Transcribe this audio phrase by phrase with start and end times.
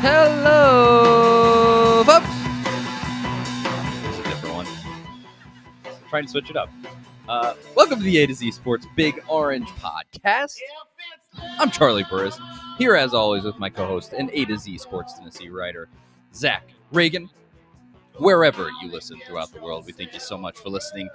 [0.00, 2.26] Hello, folks.
[4.08, 4.66] It's a different one.
[6.08, 6.70] Trying to switch it up.
[7.28, 10.56] Uh, welcome to the A to Z Sports Big Orange Podcast.
[11.58, 12.38] I'm Charlie Burris,
[12.78, 15.88] here as always with my co-host and A to Z Sports Tennessee writer,
[16.34, 17.28] Zach Ragan.
[18.16, 21.08] Wherever you listen throughout the world, we thank you so much for listening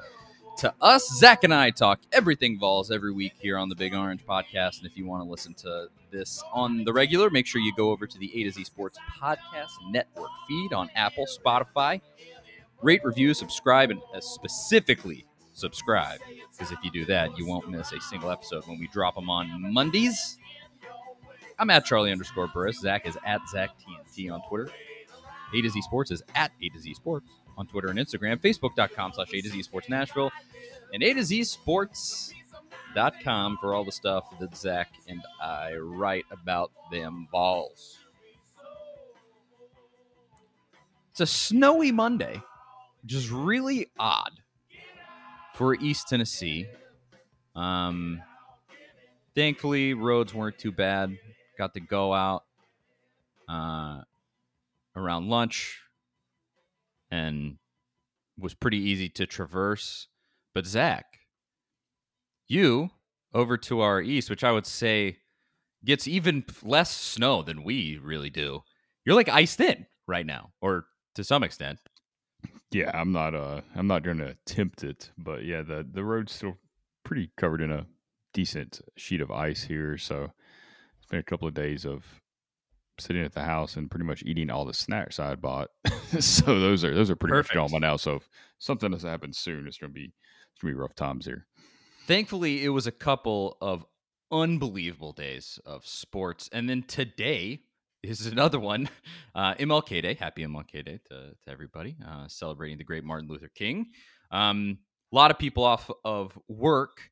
[0.58, 1.08] to us.
[1.20, 4.80] Zach and I talk everything Vols every week here on the Big Orange Podcast.
[4.80, 7.92] And if you want to listen to this on the regular, make sure you go
[7.92, 12.02] over to the A to Z Sports Podcast Network feed on Apple, Spotify.
[12.82, 16.20] Rate, review, subscribe, and uh, specifically subscribe.
[16.52, 19.30] Because if you do that, you won't miss a single episode when we drop them
[19.30, 20.38] on Mondays.
[21.60, 22.80] I'm at Charlie underscore Burris.
[22.80, 24.72] Zach is at Zach TNT on Twitter.
[25.56, 29.14] A to Z Sports is at A to Z Sports on Twitter and Instagram, Facebook.com
[29.14, 30.32] slash A to Z Sports Nashville,
[30.94, 32.38] and A to Z Sports.com
[33.60, 37.98] for all the stuff that Zach and I write about them Vols.
[41.12, 42.40] It's a snowy Monday,
[43.02, 44.32] which is really odd
[45.56, 46.68] for East Tennessee.
[47.56, 48.22] Um,
[49.34, 51.18] thankfully, roads weren't too bad.
[51.58, 52.44] Got to go out
[53.50, 54.02] uh,
[54.96, 55.80] around lunch
[57.12, 57.58] and
[58.38, 60.08] was pretty easy to traverse.
[60.54, 61.06] But Zach,
[62.48, 62.90] you
[63.34, 65.18] over to our east, which I would say
[65.86, 68.64] gets even less snow than we really do.
[69.06, 70.86] You're like iced in right now, or
[71.16, 71.80] to some extent.
[72.72, 76.58] Yeah, I'm not uh I'm not gonna attempt it, but yeah, the the road's still
[77.04, 77.86] pretty covered in a
[78.34, 79.98] decent sheet of ice here.
[79.98, 80.32] So
[80.98, 82.22] it's been a couple of days of
[83.00, 85.70] sitting at the house and pretty much eating all the snacks I had bought.
[86.20, 87.56] so those are those are pretty Perfect.
[87.56, 87.98] much gone by now.
[87.98, 90.12] So if something doesn't happen soon, it's gonna be
[90.54, 91.46] it's gonna be rough times here.
[92.08, 93.86] Thankfully, it was a couple of
[94.32, 97.62] unbelievable days of sports, and then today
[98.04, 98.90] is another one.
[99.36, 103.52] Uh, MLK Day, happy MLK Day to, to everybody, uh, celebrating the great Martin Luther
[103.54, 103.86] King.
[104.32, 104.80] Um,
[105.14, 107.12] a lot of people off of work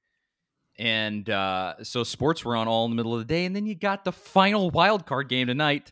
[0.77, 3.65] and uh, so sports were on all in the middle of the day, and then
[3.65, 5.91] you got the final wild card game tonight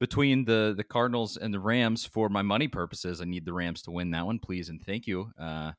[0.00, 2.04] between the the Cardinals and the Rams.
[2.06, 5.06] For my money purposes, I need the Rams to win that one, please and thank
[5.06, 5.30] you.
[5.38, 5.72] Uh,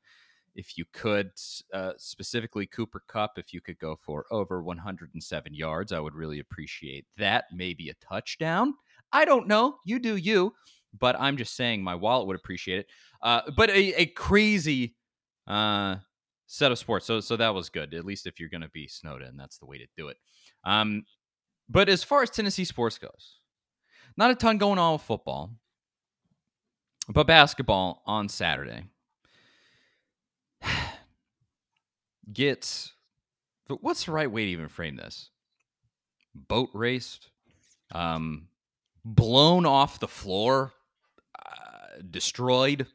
[0.56, 1.30] if you could,
[1.72, 6.38] uh, specifically Cooper Kupp, if you could go for over 107 yards, I would really
[6.38, 7.44] appreciate that.
[7.52, 8.74] Maybe a touchdown.
[9.12, 9.76] I don't know.
[9.84, 10.54] You do you,
[10.98, 12.86] but I'm just saying my wallet would appreciate it.
[13.22, 14.96] Uh, but a, a crazy
[15.46, 15.96] uh,
[16.46, 17.06] set of sports.
[17.06, 17.94] So so that was good.
[17.94, 20.16] At least if you're going to be snowed in, that's the way to do it.
[20.64, 21.04] Um,
[21.68, 23.40] but as far as Tennessee sports goes,
[24.16, 25.50] not a ton going on with football,
[27.08, 28.84] but basketball on Saturday
[32.32, 32.92] gets.
[33.68, 35.30] But what's the right way to even frame this?
[36.34, 37.30] Boat raced,
[37.92, 38.46] um,
[39.04, 40.72] blown off the floor,
[41.36, 42.86] uh, destroyed.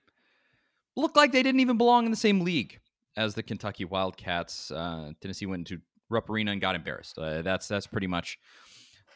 [0.96, 2.80] Looked like they didn't even belong in the same league
[3.18, 4.72] as the Kentucky Wildcats.
[4.72, 7.18] Uh, Tennessee went into Rupp Arena and got embarrassed.
[7.18, 8.38] Uh, that's that's pretty much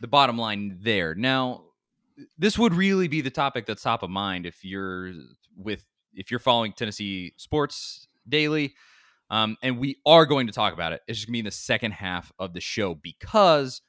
[0.02, 1.16] the bottom line there.
[1.16, 1.64] Now,
[2.38, 5.12] this would really be the topic that's top of mind if you're
[5.56, 8.74] with if you're following Tennessee sports daily.
[9.30, 11.02] Um, and we are going to talk about it.
[11.08, 13.82] It's just gonna be in the second half of the show because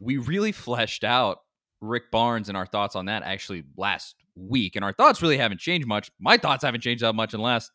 [0.00, 1.38] we really fleshed out
[1.80, 4.74] Rick Barnes and our thoughts on that actually last week.
[4.74, 6.10] And our thoughts really haven't changed much.
[6.18, 7.70] My thoughts haven't changed that much in the last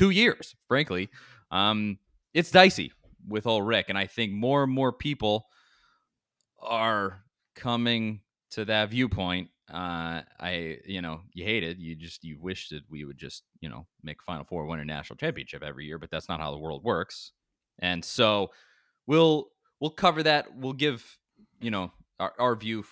[0.00, 1.10] two years, frankly.
[1.50, 1.98] Um,
[2.32, 2.90] it's dicey
[3.28, 5.46] with old Rick, and I think more and more people
[6.58, 7.22] are
[7.54, 8.22] coming
[8.52, 9.50] to that viewpoint.
[9.70, 11.76] Uh, I, you know, you hate it.
[11.76, 14.86] You just you wish that we would just, you know, make Final Four, win a
[14.86, 17.32] national championship every year, but that's not how the world works.
[17.78, 18.52] And so
[19.06, 19.48] we'll
[19.80, 20.46] we'll cover that.
[20.56, 21.04] We'll give
[21.60, 22.86] you know our, our view,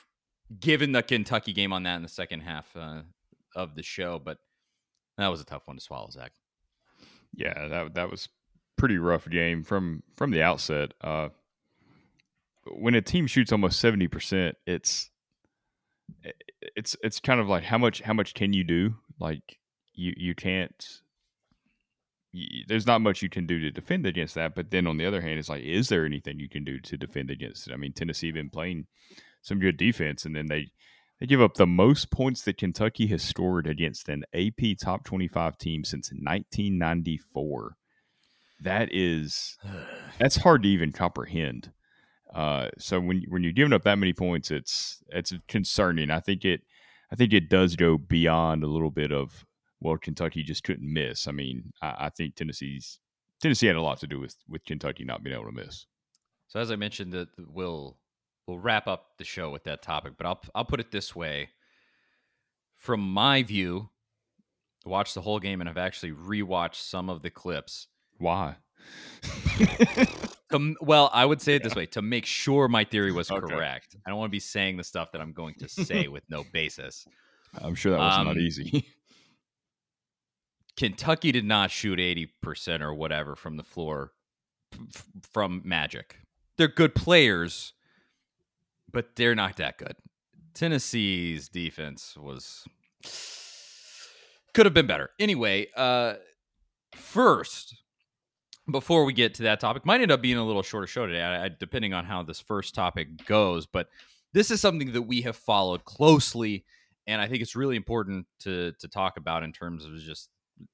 [0.60, 3.00] given the Kentucky game on that in the second half uh,
[3.56, 4.18] of the show.
[4.22, 4.36] But
[5.16, 6.32] that was a tough one to swallow, Zach.
[7.34, 8.28] Yeah, that that was
[8.76, 10.94] pretty rough game from from the outset.
[11.00, 11.28] Uh,
[12.66, 15.10] when a team shoots almost seventy percent, it's
[16.76, 18.94] it's it's kind of like how much how much can you do?
[19.18, 19.58] Like
[19.94, 21.00] you you can't
[22.66, 24.54] there's not much you can do to defend against that.
[24.54, 26.96] But then on the other hand, it's like, is there anything you can do to
[26.96, 27.72] defend against it?
[27.72, 28.86] I mean, Tennessee been playing
[29.42, 30.68] some good defense, and then they
[31.20, 35.58] they give up the most points that Kentucky has scored against an AP top 25
[35.58, 37.76] team since 1994.
[38.60, 39.56] That is
[40.18, 41.72] that's hard to even comprehend.
[42.34, 46.10] Uh, so when when you're giving up that many points, it's it's concerning.
[46.10, 46.60] I think it
[47.10, 49.44] I think it does go beyond a little bit of
[49.80, 51.28] well, Kentucky just couldn't miss.
[51.28, 52.98] I mean, I, I think Tennessee's
[53.40, 55.86] Tennessee had a lot to do with with Kentucky not being able to miss.
[56.48, 57.96] So as I mentioned, that we'll
[58.48, 61.50] we'll wrap up the show with that topic, but I'll I'll put it this way:
[62.74, 63.90] from my view,
[64.84, 67.86] watch the whole game, and I've actually rewatched some of the clips.
[68.18, 68.56] Why?
[70.50, 73.54] to, well, I would say it this way to make sure my theory was okay.
[73.54, 73.96] correct.
[74.06, 76.44] I don't want to be saying the stuff that I'm going to say with no
[76.52, 77.06] basis.
[77.60, 78.86] I'm sure that was um, not easy.
[80.76, 84.12] Kentucky did not shoot 80% or whatever from the floor
[84.94, 86.16] f- from Magic.
[86.56, 87.72] They're good players,
[88.92, 89.96] but they're not that good.
[90.54, 92.64] Tennessee's defense was
[94.54, 95.10] could have been better.
[95.18, 96.14] Anyway, uh
[96.94, 97.76] first
[98.70, 101.22] before we get to that topic, might end up being a little shorter show today,
[101.22, 103.66] I, depending on how this first topic goes.
[103.66, 103.88] But
[104.32, 106.64] this is something that we have followed closely,
[107.06, 110.28] and I think it's really important to to talk about in terms of just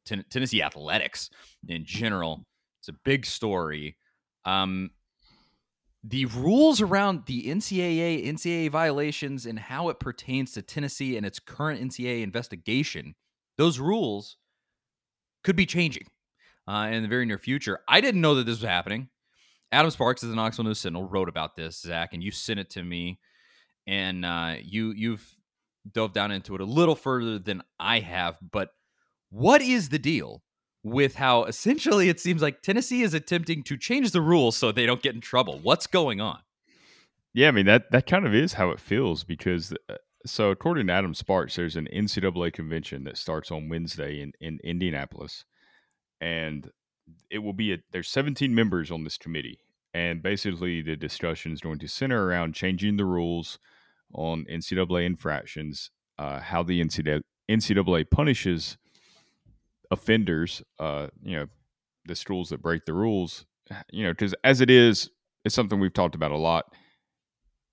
[0.05, 1.31] ten- Tennessee athletics
[1.69, 2.45] in general.
[2.81, 3.97] It's a big story.
[4.45, 4.91] Um,
[6.07, 11.39] the rules around the NCAA NCAA violations and how it pertains to Tennessee and its
[11.39, 13.15] current NCAA investigation,
[13.57, 14.37] those rules
[15.43, 16.07] could be changing
[16.69, 17.81] uh, in the very near future.
[17.89, 19.09] I didn't know that this was happening.
[19.73, 22.71] Adam Sparks of the Knoxville News Sentinel wrote about this, Zach, and you sent it
[22.71, 23.19] to me,
[23.87, 25.27] and uh, you you've
[25.91, 28.37] dove down into it a little further than I have.
[28.53, 28.71] But
[29.31, 30.43] what is the deal
[30.85, 34.87] with how essentially it seems like Tennessee is attempting to change the rules so they
[34.87, 35.59] don't get in trouble?
[35.61, 36.41] What's going on?
[37.33, 39.97] Yeah, I mean that that kind of is how it feels because uh,
[40.27, 44.61] so according to Adam Sparks, there's an NCAA convention that starts on Wednesday in in
[44.63, 45.45] Indianapolis,
[46.21, 46.71] and
[47.31, 49.59] it will be a, there's 17 members on this committee,
[49.93, 53.59] and basically the discussion is going to center around changing the rules
[54.13, 57.21] on NCAA infractions, uh, how the NCAA,
[57.51, 58.77] NCAA punishes
[59.91, 61.47] offenders, uh, you know,
[62.07, 63.47] the schools that break the rules,
[63.91, 65.11] you know, because as it is,
[65.45, 66.65] it's something we've talked about a lot.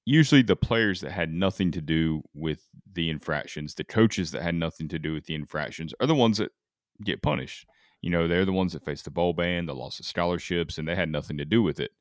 [0.05, 4.55] Usually, the players that had nothing to do with the infractions, the coaches that had
[4.55, 6.51] nothing to do with the infractions, are the ones that
[7.03, 7.67] get punished.
[8.01, 10.87] You know, they're the ones that face the bowl ban, the loss of scholarships, and
[10.87, 11.91] they had nothing to do with it.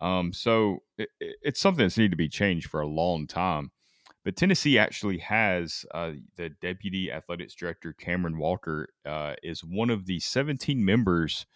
[0.00, 3.72] Um, so it, it's something that's needed to be changed for a long time.
[4.24, 10.06] But Tennessee actually has uh, the deputy athletics director, Cameron Walker, uh, is one of
[10.06, 11.46] the 17 members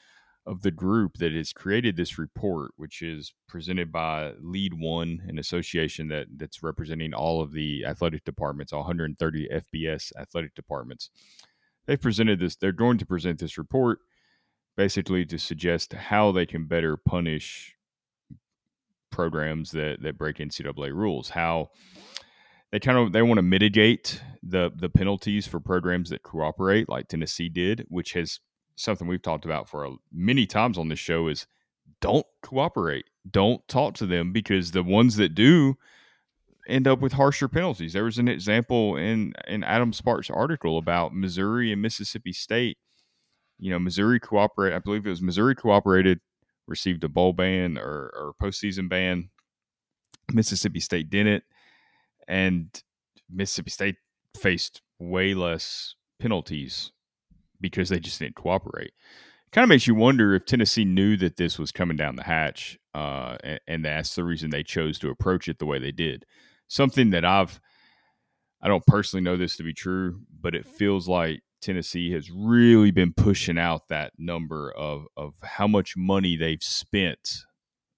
[0.44, 6.08] of the group that has created this report, which is presented by LEAD1, an association
[6.08, 11.10] that that's representing all of the athletic departments, 130 FBS athletic departments.
[11.86, 12.56] They presented this.
[12.56, 14.00] They're going to present this report,
[14.76, 17.76] basically to suggest how they can better punish
[19.10, 21.30] programs that that break NCAA rules.
[21.30, 21.70] How
[22.72, 27.06] they kind of they want to mitigate the the penalties for programs that cooperate, like
[27.06, 28.40] Tennessee did, which has
[28.74, 31.28] something we've talked about for a, many times on this show.
[31.28, 31.46] Is
[32.00, 35.76] don't cooperate, don't talk to them because the ones that do
[36.66, 37.92] end up with harsher penalties.
[37.92, 42.78] There was an example in in Adam Sparks' article about Missouri and Mississippi State.
[43.58, 44.74] You know, Missouri cooperate.
[44.74, 46.20] I believe it was Missouri cooperated,
[46.66, 49.28] received a bowl ban or, or postseason ban.
[50.32, 51.44] Mississippi State didn't
[52.32, 52.82] and
[53.30, 53.96] Mississippi State
[54.34, 56.90] faced way less penalties
[57.60, 58.94] because they just didn't cooperate.
[59.52, 62.78] Kind of makes you wonder if Tennessee knew that this was coming down the hatch,
[62.94, 66.24] uh, and, and that's the reason they chose to approach it the way they did.
[66.68, 67.60] Something that I've,
[68.62, 72.92] I don't personally know this to be true, but it feels like Tennessee has really
[72.92, 77.44] been pushing out that number of of how much money they've spent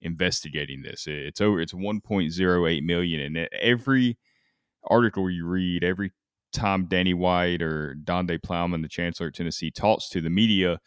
[0.04, 1.06] investigating this.
[1.08, 1.60] It's over.
[1.60, 4.16] It's 1.08 million, and every
[4.84, 6.12] article you read, every
[6.52, 10.78] time Danny White or Donde Plowman, the chancellor of Tennessee, talks to the media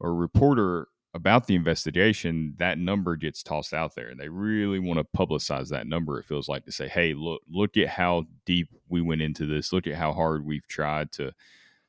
[0.00, 4.08] or reporter about the investigation, that number gets tossed out there.
[4.08, 7.40] And they really want to publicize that number, it feels like, to say, hey, look,
[7.48, 9.72] look at how deep we went into this.
[9.72, 11.32] Look at how hard we've tried to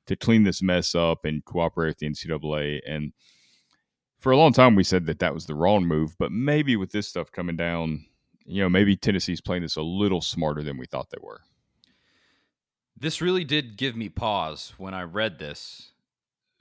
[0.08, 2.80] to clean this mess up and cooperate with the NCAA.
[2.88, 3.12] And
[4.20, 6.92] for a long time we said that that was the wrong move, but maybe with
[6.92, 8.06] this stuff coming down,
[8.46, 11.42] you know, maybe Tennessee's playing this a little smarter than we thought they were.
[13.00, 15.92] This really did give me pause when I read this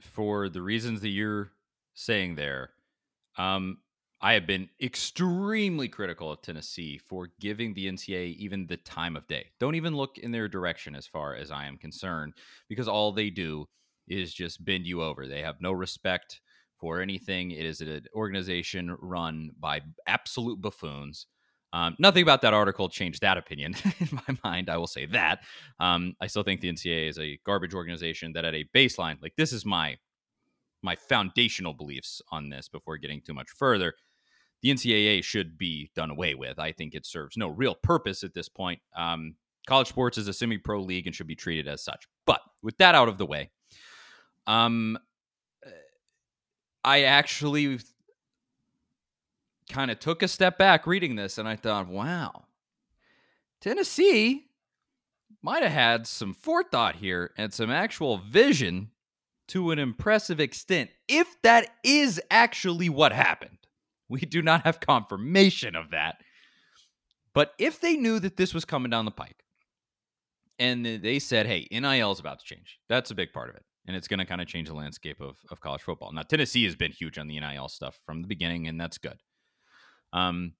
[0.01, 1.53] for the reasons that you're
[1.95, 2.71] saying there.
[3.39, 3.79] Um,
[4.21, 9.27] I have been extremely critical of Tennessee for giving the NCAA even the time of
[9.29, 9.47] day.
[9.61, 12.35] Don't even look in their direction as far as I am concerned,
[12.69, 13.67] because all they do
[14.09, 15.27] is just bend you over.
[15.27, 16.41] They have no respect
[16.87, 17.51] for anything.
[17.51, 21.27] It is an organization run by absolute buffoons.
[21.73, 24.71] Um, nothing about that article changed that opinion in my mind.
[24.71, 25.41] I will say that.
[25.81, 29.35] Um, I still think the NCAA is a garbage organization that, at a baseline, like
[29.37, 29.97] this is my
[30.81, 33.95] my foundational beliefs on this before getting too much further.
[34.63, 36.61] The NCAA should be done away with.
[36.61, 38.81] I think it serves no real purpose at this point.
[38.97, 39.35] Um,
[39.67, 42.07] college sports is a semi-pro league and should be treated as such.
[42.27, 43.51] But with that out of the way,
[44.47, 44.97] um,
[46.87, 47.81] I actually
[49.69, 52.45] kind of took a step back reading this and I thought, wow,
[53.61, 54.47] Tennessee
[55.43, 58.93] might have had some forethought here and some actual vision
[59.49, 63.59] to an impressive extent, if that is actually what happened.
[64.09, 66.23] We do not have confirmation of that.
[67.35, 69.43] But if they knew that this was coming down the pike
[70.61, 73.65] and they said, hey, NIL is about to change, that's a big part of it
[73.87, 76.13] and it's going to kind of change the landscape of, of college football.
[76.13, 79.21] Now, Tennessee has been huge on the NIL stuff from the beginning, and that's good.
[80.13, 80.55] Um,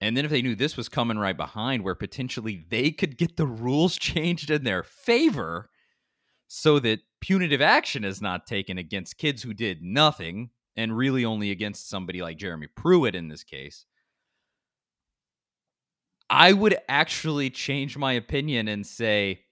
[0.00, 3.36] and then if they knew this was coming right behind, where potentially they could get
[3.36, 5.68] the rules changed in their favor
[6.48, 11.50] so that punitive action is not taken against kids who did nothing and really only
[11.50, 13.84] against somebody like Jeremy Pruitt in this case,
[16.28, 19.42] I would actually change my opinion and say,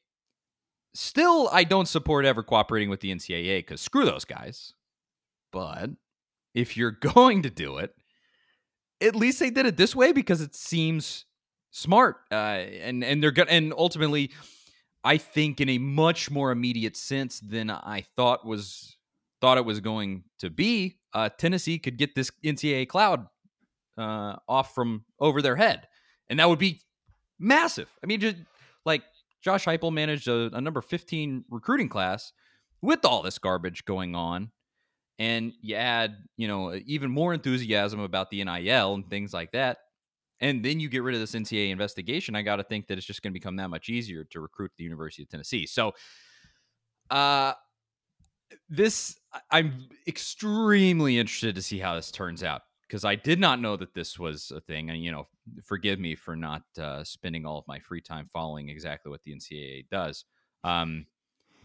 [0.94, 4.74] Still, I don't support ever cooperating with the NCAA because screw those guys.
[5.52, 5.90] But
[6.54, 7.94] if you're going to do it,
[9.00, 11.24] at least they did it this way because it seems
[11.70, 12.16] smart.
[12.30, 14.30] Uh, and and they're gonna and ultimately,
[15.04, 18.96] I think in a much more immediate sense than I thought was
[19.40, 20.98] thought it was going to be.
[21.14, 23.26] Uh, Tennessee could get this NCAA cloud
[23.96, 25.86] uh, off from over their head,
[26.28, 26.80] and that would be
[27.38, 27.88] massive.
[28.02, 28.36] I mean, just
[28.84, 29.02] like
[29.42, 32.32] Josh Heupel managed a, a number 15 recruiting class
[32.82, 34.50] with all this garbage going on.
[35.18, 39.78] And you add, you know, even more enthusiasm about the NIL and things like that.
[40.40, 42.36] And then you get rid of this NCAA investigation.
[42.36, 44.70] I got to think that it's just going to become that much easier to recruit
[44.78, 45.66] the University of Tennessee.
[45.66, 45.92] So,
[47.10, 47.54] uh,
[48.68, 49.18] this
[49.50, 53.94] I'm extremely interested to see how this turns out because I did not know that
[53.94, 54.90] this was a thing.
[54.90, 55.26] And, you know,
[55.64, 59.32] forgive me for not uh, spending all of my free time following exactly what the
[59.32, 60.24] NCAA does.
[60.64, 61.06] Um,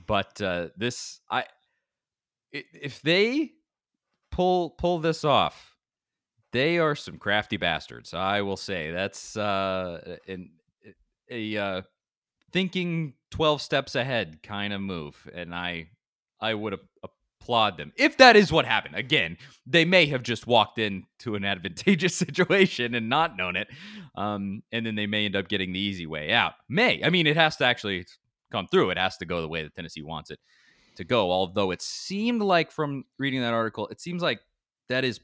[0.05, 1.45] but uh, this, I,
[2.51, 3.51] if they
[4.31, 5.75] pull pull this off,
[6.51, 8.13] they are some crafty bastards.
[8.13, 10.51] I will say that's uh, an,
[11.29, 11.81] a uh,
[12.51, 15.89] thinking twelve steps ahead kind of move, and I
[16.39, 16.77] I would
[17.43, 18.95] applaud them if that is what happened.
[18.95, 23.67] Again, they may have just walked into an advantageous situation and not known it,
[24.15, 26.53] um, and then they may end up getting the easy way out.
[26.69, 28.05] May I mean it has to actually
[28.51, 28.91] come through.
[28.91, 30.39] It has to go the way that Tennessee wants it
[30.95, 31.31] to go.
[31.31, 34.39] Although it seemed like from reading that article, it seems like
[34.89, 35.19] that is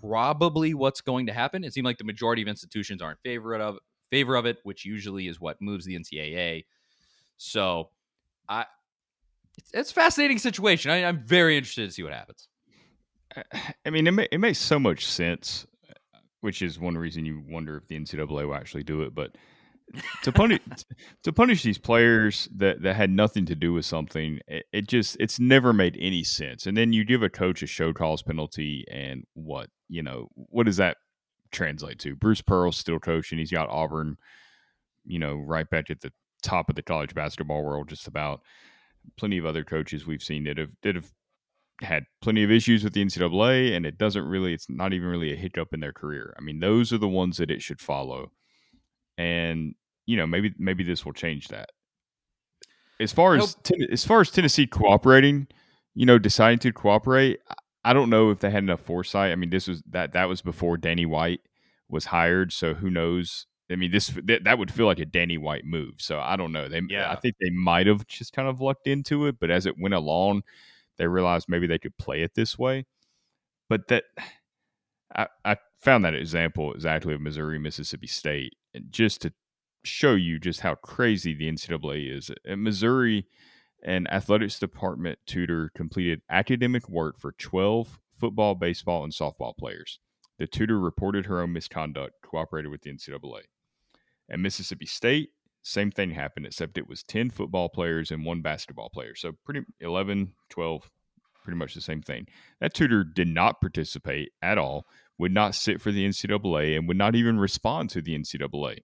[0.00, 1.64] probably what's going to happen.
[1.64, 3.78] It seemed like the majority of institutions are in favor of
[4.10, 6.66] favor of it, which usually is what moves the NCAA.
[7.36, 7.88] So,
[8.48, 8.66] I
[9.58, 10.90] it's, it's a fascinating situation.
[10.90, 12.48] I, am very interested to see what happens.
[13.84, 15.66] I mean, it, it makes so much sense,
[16.40, 19.14] which is one reason you wonder if the NCAA will actually do it.
[19.14, 19.36] But
[20.22, 20.60] to punish
[21.24, 25.16] to punish these players that, that had nothing to do with something, it, it, just
[25.20, 26.66] it's never made any sense.
[26.66, 30.66] And then you give a coach a show cause penalty, and what you know, what
[30.66, 30.96] does that
[31.52, 32.16] translate to?
[32.16, 33.38] Bruce Pearl's still coaching.
[33.38, 34.16] He's got Auburn,
[35.04, 38.40] you know, right back at the top of the college basketball world, just about
[39.16, 41.10] plenty of other coaches we've seen that have that have
[41.82, 45.32] had plenty of issues with the NCAA, and it doesn't really, it's not even really
[45.32, 46.34] a hiccup in their career.
[46.38, 48.30] I mean, those are the ones that it should follow,
[49.18, 49.74] and
[50.06, 51.70] you know, maybe maybe this will change that.
[53.00, 55.48] As far as ten, as far as Tennessee cooperating,
[55.94, 57.40] you know, deciding to cooperate,
[57.84, 59.32] I don't know if they had enough foresight.
[59.32, 61.40] I mean, this was that that was before Danny White
[61.88, 65.38] was hired, so who knows I mean, this that, that would feel like a Danny
[65.38, 65.94] White move.
[65.98, 66.68] So I don't know.
[66.68, 67.10] They, yeah.
[67.10, 69.94] I think they might have just kind of lucked into it, but as it went
[69.94, 70.42] along,
[70.98, 72.84] they realized maybe they could play it this way.
[73.68, 74.04] But that
[75.14, 79.32] I, I found that example exactly of Missouri, Mississippi State, and just to
[79.82, 82.30] show you just how crazy the NCAA is.
[82.46, 83.26] At Missouri,
[83.82, 90.00] an athletics department tutor completed academic work for 12 football, baseball, and softball players.
[90.38, 93.42] The tutor reported her own misconduct, cooperated with the NCAA.
[94.30, 95.30] At Mississippi State,
[95.62, 99.14] same thing happened, except it was 10 football players and one basketball player.
[99.14, 100.90] So pretty 11, 12
[101.42, 102.26] pretty much the same thing.
[102.60, 104.86] That tutor did not participate at all,
[105.18, 108.78] would not sit for the NCAA, and would not even respond to the NCAA.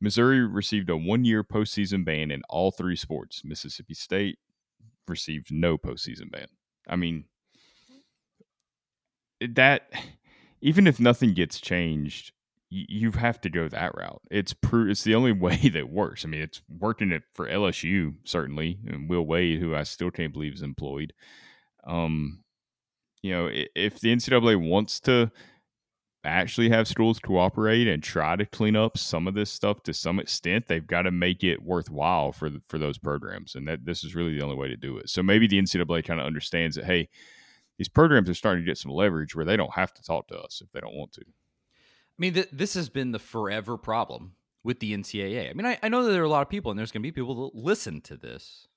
[0.00, 3.42] Missouri received a one year postseason ban in all three sports.
[3.44, 4.38] Mississippi State
[5.08, 6.46] received no postseason ban.
[6.88, 7.24] I mean,
[9.40, 9.90] that
[10.60, 12.32] even if nothing gets changed,
[12.70, 14.22] you have to go that route.
[14.30, 16.24] It's it's the only way that works.
[16.24, 20.32] I mean, it's working it for LSU certainly, and Will Wade, who I still can't
[20.32, 21.12] believe is employed.
[21.86, 22.40] Um,
[23.22, 25.30] you know, if the NCAA wants to
[26.24, 30.18] actually have schools cooperate and try to clean up some of this stuff to some
[30.18, 34.14] extent, they've got to make it worthwhile for for those programs, and that this is
[34.14, 35.08] really the only way to do it.
[35.10, 37.08] So maybe the NCAA kind of understands that, hey,
[37.78, 40.38] these programs are starting to get some leverage where they don't have to talk to
[40.38, 41.24] us if they don't want to.
[42.16, 45.50] I mean, th- this has been the forever problem with the NCAA.
[45.50, 47.02] I mean, I, I know that there are a lot of people, and there's going
[47.02, 48.68] to be people that listen to this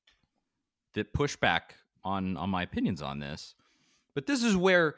[0.93, 3.55] that push back on on my opinions on this.
[4.15, 4.95] But this is where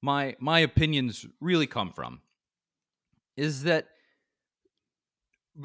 [0.00, 2.20] my my opinions really come from.
[3.36, 3.88] Is that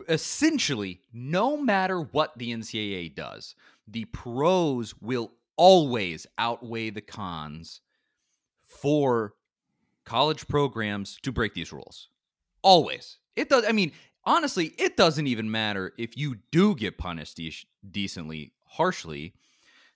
[0.08, 3.56] essentially no matter what the NCAA does,
[3.88, 7.82] the pros will always outweigh the cons
[8.62, 9.34] for
[10.10, 12.10] college programs to break these rules.
[12.64, 13.20] Always.
[13.36, 13.64] It does.
[13.68, 13.92] I mean,
[14.26, 17.54] honestly, it doesn't even matter if you do get punished de-
[17.92, 19.36] decently harshly.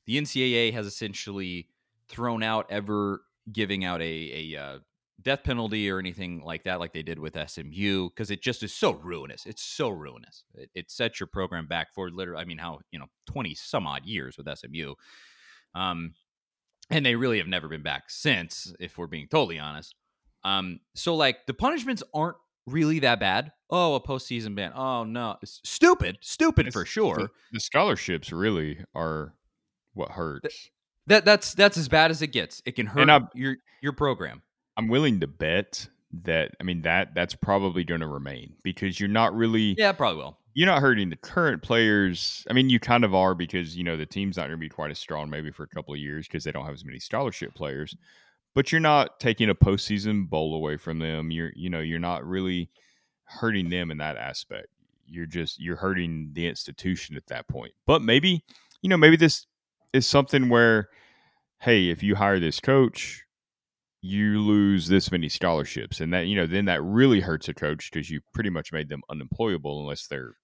[0.05, 1.67] The NCAA has essentially
[2.09, 4.79] thrown out ever giving out a, a uh,
[5.19, 8.71] death penalty or anything like that, like they did with SMU, because it just is
[8.71, 9.47] so ruinous.
[9.47, 10.43] It's so ruinous.
[10.53, 13.87] It, it, sets your program back for literally, I mean, how, you know, 20 some
[13.87, 14.93] odd years with SMU.
[15.73, 16.13] Um,
[16.91, 19.95] and they really have never been back since, if we're being totally honest.
[20.43, 23.51] Um, so like the punishments aren't really that bad.
[23.69, 24.71] Oh, a postseason ban.
[24.75, 27.15] Oh no, it's stupid, stupid it's, for sure.
[27.15, 29.33] The, the, scholarships really are
[29.93, 30.69] what hurts.
[31.07, 32.61] That that's that's as bad as it gets.
[32.65, 34.41] It can hurt your your program.
[34.77, 35.87] I'm willing to bet
[36.23, 40.23] that I mean that that's probably going to remain because you're not really yeah probably
[40.23, 42.45] will you're not hurting the current players.
[42.47, 44.69] I mean, you kind of are because you know the team's not going to be
[44.69, 46.99] quite as strong maybe for a couple of years because they don't have as many
[46.99, 47.95] scholarship players
[48.55, 51.31] but you're not taking a postseason bowl away from them.
[51.31, 52.69] You're you know you're not really
[53.25, 54.67] hurting them in that aspect.
[55.05, 57.73] You're just you're hurting the institution at that point.
[57.85, 58.43] But maybe
[58.81, 59.45] you know maybe this
[59.93, 60.89] is something where
[61.61, 63.23] hey, if you hire this coach,
[64.01, 67.89] you lose this many scholarships, and that you know then that really hurts a coach
[67.91, 70.35] because you pretty much made them unemployable unless they're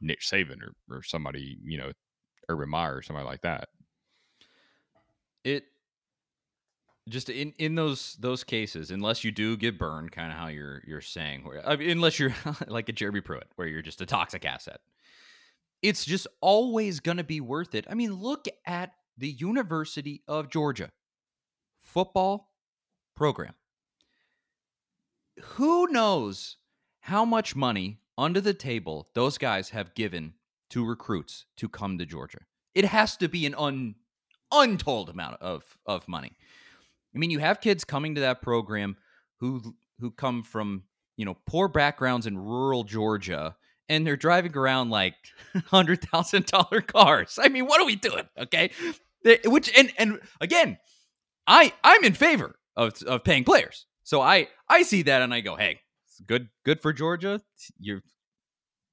[0.00, 1.92] Nick Saban or, or somebody you know
[2.48, 3.68] Urban Meyer or somebody like that.
[5.44, 5.64] It
[7.08, 10.82] just in in those those cases unless you do get burned kind of how you're
[10.86, 12.34] you're saying where I mean, unless you're
[12.68, 14.80] like a Jeremy Pruitt where you're just a toxic asset.
[15.82, 17.86] It's just always going to be worth it.
[17.90, 20.90] I mean look at the University of Georgia
[21.80, 22.52] football
[23.16, 23.54] program.
[25.42, 26.56] Who knows
[27.00, 30.34] how much money under the table those guys have given
[30.70, 32.38] to recruits to come to Georgia?
[32.76, 33.96] It has to be an un
[34.52, 36.36] untold amount of of money
[37.14, 38.96] I mean, you have kids coming to that program
[39.40, 40.84] who who come from
[41.16, 43.56] you know poor backgrounds in rural Georgia,
[43.88, 45.14] and they're driving around like
[45.66, 47.38] hundred thousand dollar cars.
[47.40, 48.28] I mean, what are we doing?
[48.38, 48.70] Okay,
[49.44, 50.78] which and and again,
[51.46, 53.86] I I'm in favor of of paying players.
[54.02, 55.80] So I I see that and I go, hey,
[56.26, 57.40] good good for Georgia.
[57.78, 58.00] You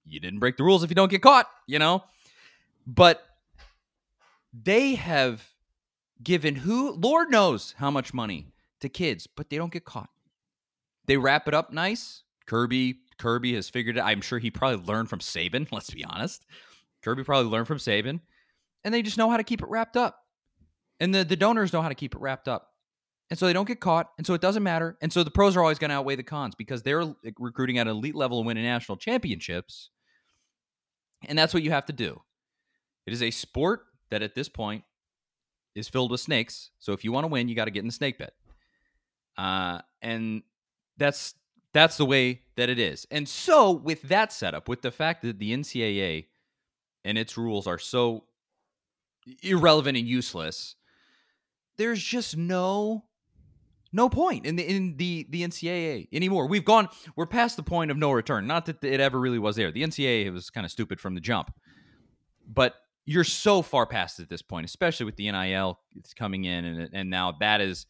[0.06, 2.04] you didn't break the rules if you don't get caught, you know.
[2.86, 3.22] But
[4.54, 5.48] they have
[6.24, 8.48] given who, Lord knows how much money
[8.82, 10.10] to kids, but they don't get caught.
[11.06, 12.24] They wrap it up nice.
[12.46, 14.02] Kirby, Kirby has figured it.
[14.02, 15.68] I'm sure he probably learned from Saban.
[15.72, 16.46] Let's be honest.
[17.04, 18.20] Kirby probably learned from Saban,
[18.84, 20.20] and they just know how to keep it wrapped up.
[21.00, 22.68] And the, the donors know how to keep it wrapped up.
[23.30, 24.10] And so they don't get caught.
[24.18, 24.98] And so it doesn't matter.
[25.02, 27.88] And so the pros are always going to outweigh the cons because they're recruiting at
[27.88, 29.92] an elite level and winning national championships.
[31.28, 32.22] And that's what you have to do.
[33.06, 34.84] It is a sport that at this point
[35.80, 36.72] is filled with snakes.
[36.80, 38.34] So if you want to win, you got to get in the snake pit.
[39.38, 40.44] Uh, and
[40.98, 41.34] that's
[41.74, 43.08] that's the way that it is.
[43.12, 46.26] And so with that setup, with the fact that the NCAA
[47.06, 48.26] and its rules are so
[49.44, 50.76] irrelevant and useless,
[51.78, 53.06] there's just no
[53.92, 56.48] no point in the in the the NCAA anymore.
[56.48, 58.46] We've gone we're past the point of no return.
[58.46, 59.72] Not that it ever really was there.
[59.72, 61.54] The NCAA was kind of stupid from the jump.
[62.52, 62.76] But
[63.10, 65.80] you're so far past at this point, especially with the NIL
[66.16, 67.88] coming in, and and now that is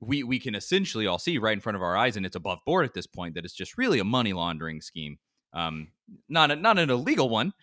[0.00, 2.58] we we can essentially all see right in front of our eyes, and it's above
[2.66, 5.16] board at this point that it's just really a money laundering scheme,
[5.54, 5.88] um,
[6.28, 7.54] not a, not an illegal one,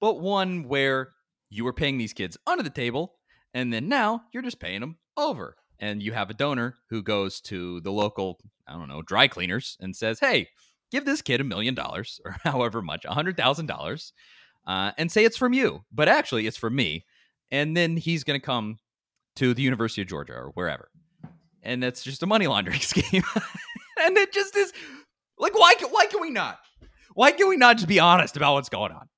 [0.00, 1.10] but one where
[1.50, 3.14] you are paying these kids under the table,
[3.54, 5.56] And then now you're just paying them over.
[5.78, 9.76] And you have a donor who goes to the local, I don't know, dry cleaners
[9.80, 10.48] and says, hey,
[10.90, 14.12] give this kid a million dollars or however much, a hundred thousand dollars,
[14.66, 15.84] uh, and say it's from you.
[15.92, 17.04] But actually, it's from me.
[17.50, 18.78] And then he's going to come
[19.36, 20.90] to the University of Georgia or wherever.
[21.62, 23.24] And that's just a money laundering scheme.
[24.00, 24.72] and it just is
[25.38, 26.58] like, why, why can we not?
[27.14, 29.08] Why can we not just be honest about what's going on?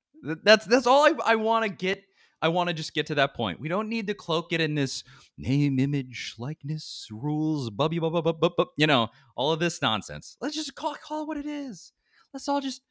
[0.44, 2.02] That's that's all I, I want to get.
[2.40, 3.61] I want to just get to that point.
[3.61, 5.05] We don't need to cloak it in this
[5.38, 10.37] name, image, likeness, rules, bubby, bub, bub, bub, bub, you know, all of this nonsense.
[10.40, 11.92] Let's just call call it what it is.
[12.33, 12.83] Let's all just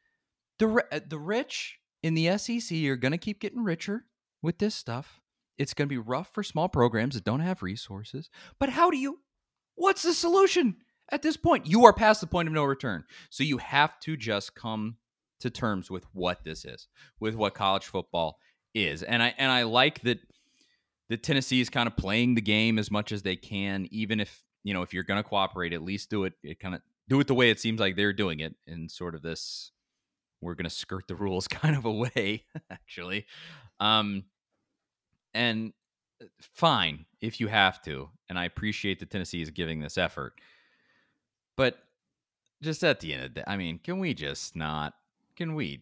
[0.60, 4.06] the uh, the rich in the SEC you're going to keep getting richer
[4.42, 5.22] with this stuff.
[5.58, 8.30] It's going to be rough for small programs that don't have resources.
[8.60, 9.20] But how do you?
[9.76, 10.78] What's the solution
[11.12, 11.68] at this point?
[11.68, 13.04] You are past the point of no return.
[13.30, 14.98] So you have to just come
[15.42, 16.88] to terms with what this is,
[17.20, 18.40] with what college football
[18.74, 19.04] is.
[19.04, 20.20] And I and I like that
[21.10, 24.44] that Tennessee is kind of playing the game as much as they can, even if
[24.64, 26.34] you know if you're going to cooperate, at least do it.
[26.44, 29.16] It kind of do it the way it seems like they're doing it in sort
[29.16, 29.72] of this
[30.41, 33.25] we're going to skirt the rules kind of a way, actually.
[33.80, 34.25] Um,
[35.34, 35.73] and
[36.21, 40.34] uh, fine if you have to, and I appreciate that Tennessee is giving this effort,
[41.56, 41.77] but
[42.62, 44.93] just at the end of the day, I mean, can we just not
[45.36, 45.82] can we?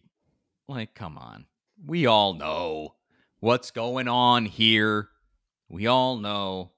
[0.68, 1.46] Like, come on.
[1.84, 2.94] We all know
[3.40, 5.08] what's going on here.
[5.68, 6.72] We all know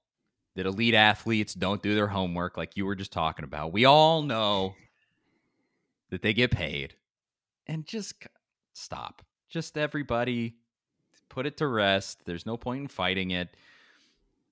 [0.56, 3.72] that elite athletes don't do their homework, like you were just talking about.
[3.72, 4.74] We all know
[6.10, 6.94] that they get paid.
[7.72, 8.26] And just
[8.74, 9.22] stop.
[9.48, 10.56] Just everybody
[11.30, 12.18] put it to rest.
[12.26, 13.48] There's no point in fighting it.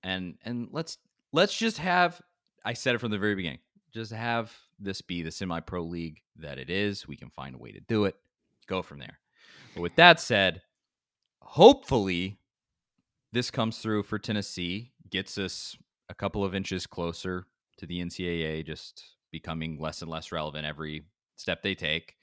[0.01, 0.97] And and let's
[1.31, 2.19] let's just have
[2.65, 3.59] I said it from the very beginning.
[3.93, 7.07] Just have this be the semi pro league that it is.
[7.07, 8.15] We can find a way to do it.
[8.65, 9.19] Go from there.
[9.75, 10.63] But with that said,
[11.43, 12.39] hopefully
[13.31, 15.77] this comes through for Tennessee, gets us
[16.09, 17.45] a couple of inches closer
[17.77, 21.03] to the NCAA, just becoming less and less relevant every
[21.35, 22.15] step they take.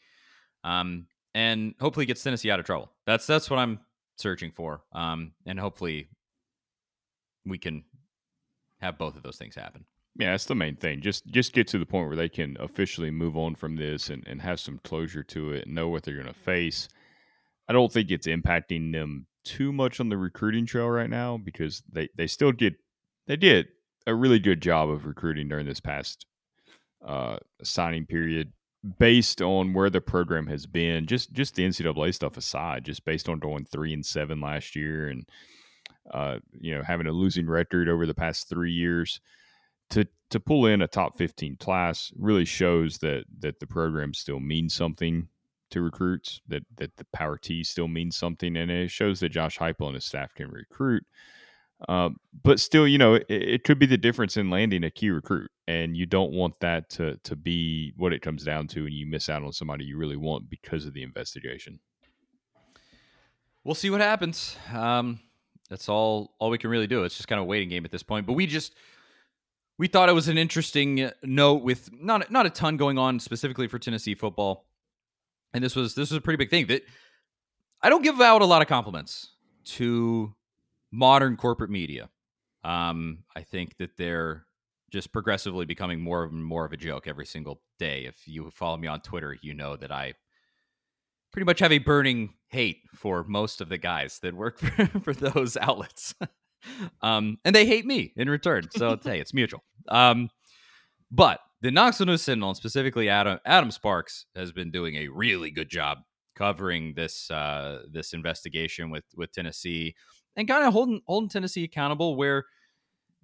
[0.69, 2.91] Um, and hopefully gets Tennessee out of trouble.
[3.07, 3.81] That's that's what I'm
[4.17, 4.83] searching for.
[4.93, 6.09] Um, and hopefully
[7.47, 7.85] we can
[8.81, 9.85] have both of those things happen.
[10.17, 11.01] Yeah, that's the main thing.
[11.01, 14.27] Just just get to the point where they can officially move on from this and,
[14.27, 16.89] and have some closure to it and know what they're going to face.
[17.69, 21.83] I don't think it's impacting them too much on the recruiting trail right now because
[21.91, 22.75] they, they still did
[23.27, 23.69] they did
[24.07, 26.27] a really good job of recruiting during this past
[27.07, 28.53] uh, signing period
[28.99, 31.07] based on where the program has been.
[31.07, 35.09] Just just the NCAA stuff aside, just based on going three and seven last year
[35.09, 35.29] and
[36.13, 39.21] uh, you know having a losing record over the past three years
[39.91, 44.41] to to pull in a top 15 class really shows that that the program still
[44.41, 45.29] means something
[45.71, 49.59] to recruits that that the power T still means something and it shows that Josh
[49.59, 51.05] Heupel and his staff can recruit
[51.87, 55.11] um, but still you know it, it, could be the difference in landing a key
[55.11, 58.95] recruit and you don't want that to to be what it comes down to and
[58.95, 61.79] you miss out on somebody you really want because of the investigation.
[63.63, 64.57] We'll see what happens.
[64.73, 65.21] Um,
[65.71, 67.05] that's all all we can really do.
[67.05, 68.75] It's just kind of a waiting game at this point but we just
[69.79, 73.21] we thought it was an interesting uh, note with not not a ton going on
[73.21, 74.67] specifically for Tennessee football,
[75.55, 76.83] and this was this was a pretty big thing that
[77.81, 79.31] I don't give out a lot of compliments
[79.77, 80.35] to
[80.93, 82.09] modern corporate media.
[82.65, 84.45] Um, I think that they're
[84.91, 88.05] just progressively becoming more and more of a joke every single day.
[88.07, 90.15] If you follow me on Twitter, you know that I
[91.33, 95.13] pretty much have a burning hate for most of the guys that work for, for
[95.13, 96.15] those outlets
[97.03, 98.69] um, and they hate me in return.
[98.77, 99.63] So hey, it's mutual.
[99.89, 100.31] Um,
[101.11, 105.51] but the Knoxville News Sentinel, and specifically Adam Adam Sparks, has been doing a really
[105.51, 105.99] good job
[106.37, 109.95] covering this uh, this investigation with with Tennessee
[110.37, 112.45] and kind of holding holding Tennessee accountable where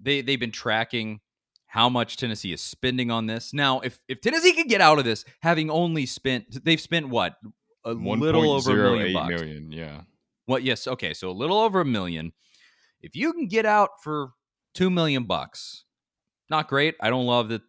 [0.01, 1.21] they they've been tracking
[1.67, 3.53] how much Tennessee is spending on this.
[3.53, 7.37] Now, if if Tennessee could get out of this having only spent they've spent what
[7.85, 8.21] a 1.
[8.21, 9.29] little over a million bucks.
[9.29, 10.01] Million, yeah.
[10.47, 10.63] What?
[10.63, 10.87] Yes.
[10.87, 11.15] Okay.
[11.15, 12.33] So a little over a million.
[13.01, 14.31] If you can get out for
[14.73, 15.85] two million bucks,
[16.51, 16.95] not great.
[17.01, 17.63] I don't love that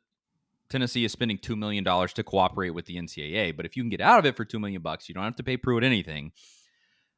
[0.69, 3.89] Tennessee is spending two million dollars to cooperate with the NCAA, but if you can
[3.89, 6.32] get out of it for two million bucks, you don't have to pay Pruitt anything.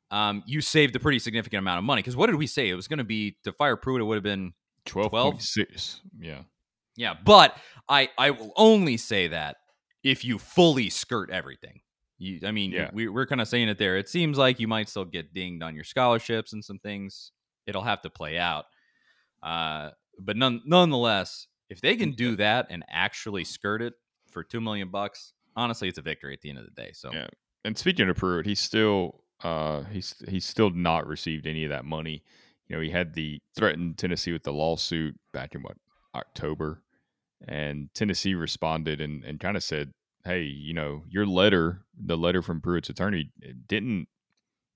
[0.10, 2.70] Um, you saved a pretty significant amount of money because what did we say?
[2.70, 4.02] It was going to be to fire Pruitt.
[4.02, 4.54] It would have been
[4.86, 6.02] twelve point six.
[6.20, 6.44] Yeah,
[6.96, 7.16] yeah.
[7.26, 7.58] But
[7.90, 9.58] I I will only say that
[10.04, 11.82] if you fully skirt everything.
[12.20, 12.90] You, I mean, yeah.
[12.94, 13.96] we, we're kind of saying it there.
[13.96, 17.32] It seems like you might still get dinged on your scholarships and some things
[17.68, 18.66] it'll have to play out.
[19.44, 23.94] Uh, but none, nonetheless, if they can do that and actually skirt it
[24.32, 26.90] for two million bucks, honestly, it's a victory at the end of the day.
[26.94, 27.28] So, yeah.
[27.66, 31.86] And speaking of Pruitt, he's still uh, he's he's still not received any of that
[31.86, 32.24] money
[32.68, 35.78] you know, he had the threatened Tennessee with the lawsuit back in what
[36.14, 36.82] October,
[37.48, 39.94] and Tennessee responded and, and kind of said,
[40.26, 43.32] "Hey, you know, your letter, the letter from Pruitt's attorney,
[43.68, 44.08] didn't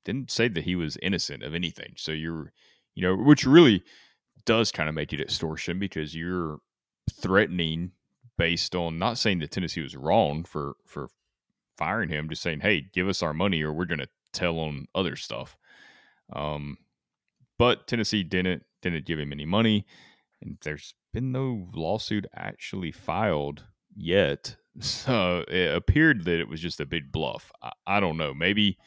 [0.05, 1.93] didn't say that he was innocent of anything.
[1.95, 2.51] So you're,
[2.95, 3.83] you know, which really
[4.45, 6.59] does kind of make it extortion because you're
[7.11, 7.91] threatening
[8.37, 11.09] based on not saying that Tennessee was wrong for for
[11.77, 14.87] firing him, just saying, "Hey, give us our money, or we're going to tell on
[14.95, 15.57] other stuff."
[16.33, 16.77] Um,
[17.57, 19.85] but Tennessee didn't didn't give him any money,
[20.41, 23.65] and there's been no lawsuit actually filed
[23.95, 24.55] yet.
[24.79, 27.51] So it appeared that it was just a big bluff.
[27.61, 28.33] I, I don't know.
[28.33, 28.77] Maybe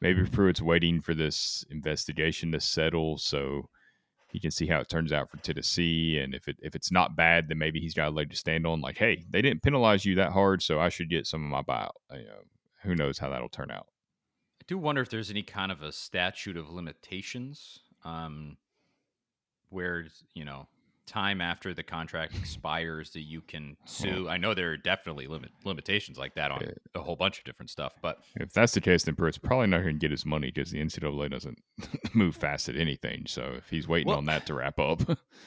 [0.00, 3.68] maybe Pruitt's waiting for this investigation to settle so
[4.30, 6.18] he can see how it turns out for Tennessee.
[6.18, 8.66] And if it if it's not bad, then maybe he's got a leg to stand
[8.66, 8.80] on.
[8.80, 11.62] Like, hey, they didn't penalize you that hard, so I should get some of my
[11.62, 11.90] buyout.
[12.12, 12.42] You know,
[12.82, 13.88] who knows how that'll turn out?
[14.70, 18.56] I do wonder if there's any kind of a statute of limitations, um,
[19.68, 20.68] where you know
[21.08, 24.28] time after the contract expires that you can sue.
[24.28, 26.62] I know there are definitely limit limitations like that on
[26.94, 27.94] a whole bunch of different stuff.
[28.00, 30.70] But if that's the case, then Pruitt's probably not going to get his money because
[30.70, 31.58] the NCAA doesn't
[32.14, 33.24] move fast at anything.
[33.26, 35.02] So if he's waiting well, on that to wrap up,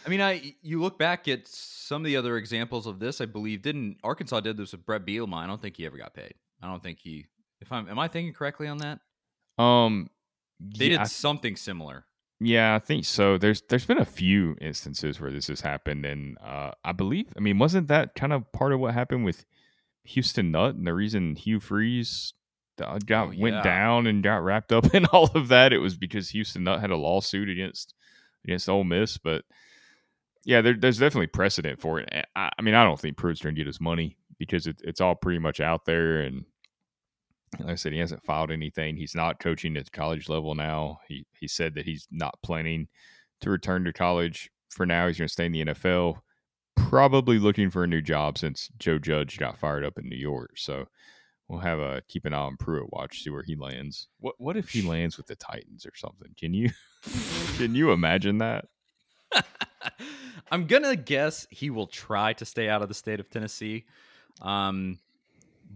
[0.05, 3.21] I mean, I you look back at some of the other examples of this.
[3.21, 5.35] I believe didn't Arkansas did this with Bret Bielema.
[5.35, 6.33] I don't think he ever got paid.
[6.61, 7.27] I don't think he.
[7.61, 8.99] If I'm, am I thinking correctly on that?
[9.57, 10.09] Um,
[10.59, 12.05] they yeah, did something similar.
[12.39, 13.37] Yeah, I think so.
[13.37, 17.39] There's there's been a few instances where this has happened, and uh, I believe, I
[17.39, 19.45] mean, wasn't that kind of part of what happened with
[20.05, 22.33] Houston Nutt and the reason Hugh Freeze
[22.81, 23.41] uh, got oh, yeah.
[23.41, 25.73] went down and got wrapped up in all of that?
[25.73, 27.93] It was because Houston Nutt had a lawsuit against
[28.43, 29.45] against Ole Miss, but
[30.43, 32.09] yeah, there, there's definitely precedent for it.
[32.35, 34.99] I, I, mean, I don't think Pruitt's going to get his money because it, it's
[34.99, 36.43] all pretty much out there, and
[37.59, 38.97] like I said, he hasn't filed anything.
[38.97, 40.99] He's not coaching at the college level now.
[41.07, 42.87] He he said that he's not planning
[43.41, 45.07] to return to college for now.
[45.07, 46.21] He's going to stay in the NFL,
[46.75, 50.51] probably looking for a new job since Joe Judge got fired up in New York.
[50.55, 50.87] So
[51.47, 54.07] we'll have a keep an eye on Pruitt watch, see where he lands.
[54.19, 56.33] What what if he lands with the Titans or something?
[56.37, 56.69] Can you
[57.57, 58.65] can you imagine that?
[60.51, 63.85] I'm gonna guess he will try to stay out of the state of Tennessee.
[64.41, 64.99] Um,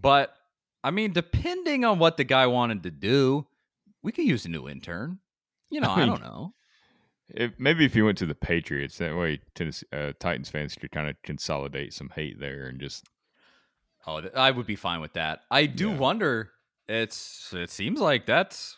[0.00, 0.34] but
[0.82, 3.46] I mean, depending on what the guy wanted to do,
[4.02, 5.18] we could use a new intern.
[5.70, 6.54] You know, I, mean, I don't know.
[7.30, 10.90] If, maybe if you went to the Patriots, that way Tennessee uh, Titans fans could
[10.90, 13.04] kind of consolidate some hate there and just.
[14.06, 15.40] Oh, I would be fine with that.
[15.50, 15.96] I do yeah.
[15.96, 16.50] wonder.
[16.88, 18.76] It's it seems like that's.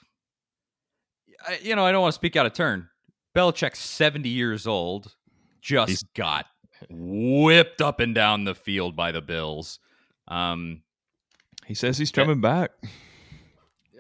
[1.63, 2.89] You know, I don't want to speak out of turn.
[3.37, 5.15] Belichick's seventy years old,
[5.61, 6.03] just He's...
[6.17, 6.47] got
[6.89, 9.79] whipped up and down the field by the Bills.
[10.27, 10.83] Um,
[11.70, 12.72] he says he's coming back.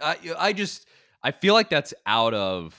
[0.02, 0.88] I I just
[1.22, 2.74] I feel like that's out of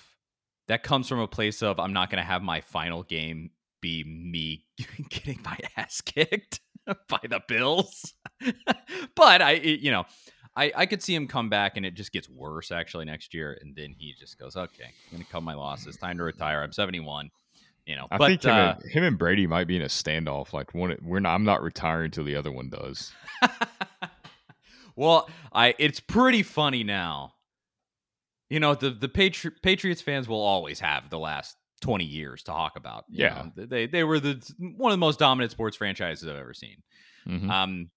[0.68, 4.04] that comes from a place of I'm not going to have my final game be
[4.04, 4.66] me
[5.10, 6.60] getting my ass kicked
[7.08, 8.14] by the Bills.
[9.16, 10.04] but I you know,
[10.58, 13.58] I I could see him come back and it just gets worse actually next year
[13.62, 15.96] and then he just goes, "Okay, I'm going to cut my losses.
[15.96, 16.62] Time to retire.
[16.64, 17.30] I'm 71."
[17.86, 19.86] You know, I but, think him, uh, and, him and Brady might be in a
[19.86, 20.52] standoff.
[20.52, 21.34] Like one, we're not.
[21.34, 23.14] I'm not retiring until the other one does.
[25.02, 27.34] Well, I it's pretty funny now.
[28.52, 32.52] You know, the the Patri- Patriots fans will always have the last 20 years to
[32.52, 33.06] talk about.
[33.10, 33.48] yeah.
[33.56, 36.84] Know, they they were the one of the most dominant sports franchises I've ever seen.
[37.28, 37.50] Mm-hmm.
[37.50, 37.90] Um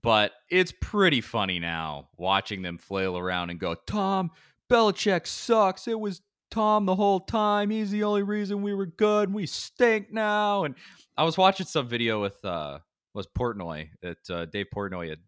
[0.00, 4.30] but it's pretty funny now watching them flail around and go, "Tom,
[4.70, 5.88] Belichick sucks.
[5.88, 7.70] It was Tom the whole time.
[7.70, 9.34] He's the only reason we were good.
[9.34, 10.76] We stink now." And
[11.16, 12.78] I was watching some video with uh
[13.12, 15.18] was Portnoy that uh, Dave Portnoy had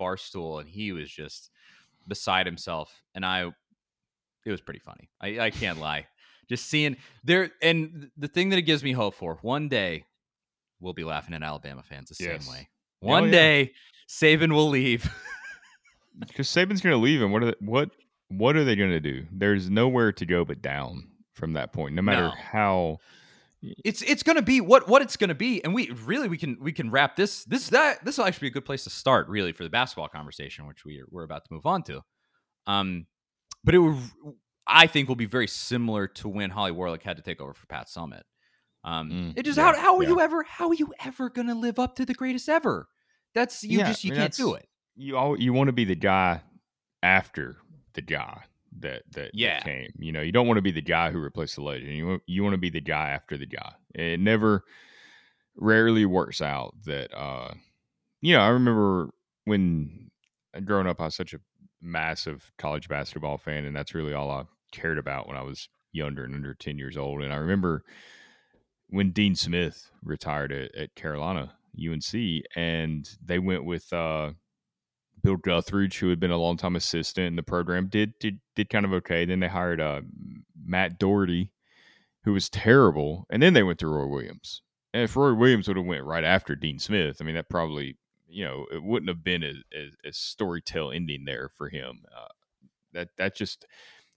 [0.00, 1.50] Barstool, and he was just
[2.06, 3.02] beside himself.
[3.14, 3.50] And I,
[4.44, 5.10] it was pretty funny.
[5.20, 6.06] I, I can't lie.
[6.48, 10.04] Just seeing there, and the thing that it gives me hope for one day,
[10.80, 12.44] we'll be laughing at Alabama fans the yes.
[12.44, 12.68] same way.
[13.02, 13.32] Oh, one oh, yeah.
[13.32, 13.72] day,
[14.08, 15.10] Saban will leave.
[16.18, 17.90] Because Saban's going to leave, and what are they, what
[18.28, 19.26] what are they going to do?
[19.32, 21.94] There's nowhere to go but down from that point.
[21.94, 22.30] No matter no.
[22.30, 22.98] how
[23.62, 26.38] it's it's going to be what what it's going to be and we really we
[26.38, 28.90] can we can wrap this this that this will actually be a good place to
[28.90, 32.00] start really for the basketball conversation which we we're about to move on to.
[32.66, 33.06] Um
[33.62, 33.98] but it would
[34.66, 37.66] i think will be very similar to when holly warlick had to take over for
[37.66, 38.22] Pat Summitt
[38.84, 40.08] um mm, it just yeah, how, how are yeah.
[40.08, 42.88] you ever how are you ever going to live up to the greatest ever?
[43.34, 44.66] That's you yeah, just you I mean, can't do it.
[44.96, 46.42] you all you want to be the guy
[47.02, 47.58] after
[47.94, 48.44] the guy
[48.78, 49.58] that that, yeah.
[49.58, 49.90] that came.
[49.98, 51.92] You know, you don't want to be the guy who replaced the legend.
[51.92, 53.72] You you want to be the guy after the guy.
[53.94, 54.64] It never,
[55.56, 57.14] rarely works out that.
[57.16, 57.54] uh
[58.20, 59.10] You know, I remember
[59.44, 60.10] when
[60.54, 61.40] uh, growing up, I was such a
[61.82, 66.24] massive college basketball fan, and that's really all I cared about when I was younger
[66.24, 67.22] and under 10 years old.
[67.22, 67.82] And I remember
[68.88, 74.32] when Dean Smith retired at, at Carolina, UNC, and they went with uh,
[75.22, 78.70] Bill Guthridge, who had been a long time assistant in the program, did did did
[78.70, 79.24] kind of okay.
[79.24, 80.02] Then they hired uh,
[80.64, 81.50] Matt Doherty,
[82.24, 84.62] who was terrible, and then they went to Roy Williams.
[84.92, 87.96] And if Roy Williams would have went right after Dean Smith, I mean, that probably
[88.28, 92.02] you know it wouldn't have been a, a, a storytell ending there for him.
[92.14, 92.28] Uh,
[92.92, 93.66] that that just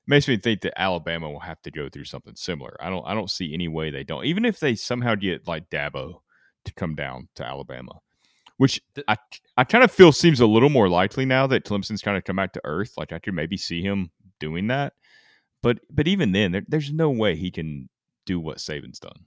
[0.08, 2.76] makes me think that Alabama will have to go through something similar.
[2.80, 4.26] I don't I don't see any way they don't.
[4.26, 6.22] Even if they somehow get like Dabo
[6.66, 8.00] to come down to Alabama,
[8.58, 9.18] which I
[9.58, 12.36] I kind of feel seems a little more likely now that Clemson's kind of come
[12.36, 12.94] back to earth.
[12.98, 14.94] Like I could maybe see him doing that,
[15.62, 17.90] but but even then, there, there's no way he can
[18.26, 19.26] do what Saban's done.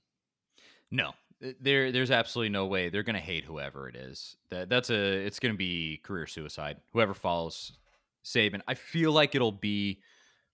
[0.90, 1.12] No,
[1.60, 4.36] there there's absolutely no way they're going to hate whoever it is.
[4.50, 6.78] That that's a it's going to be career suicide.
[6.92, 7.72] Whoever follows
[8.24, 10.00] Saban, I feel like it'll be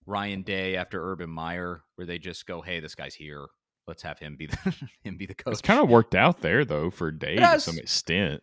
[0.07, 3.47] Ryan Day after Urban Meyer, where they just go, "Hey, this guy's here.
[3.87, 6.65] Let's have him be the him be the coach." It's kind of worked out there
[6.65, 8.43] though for Day to some extent.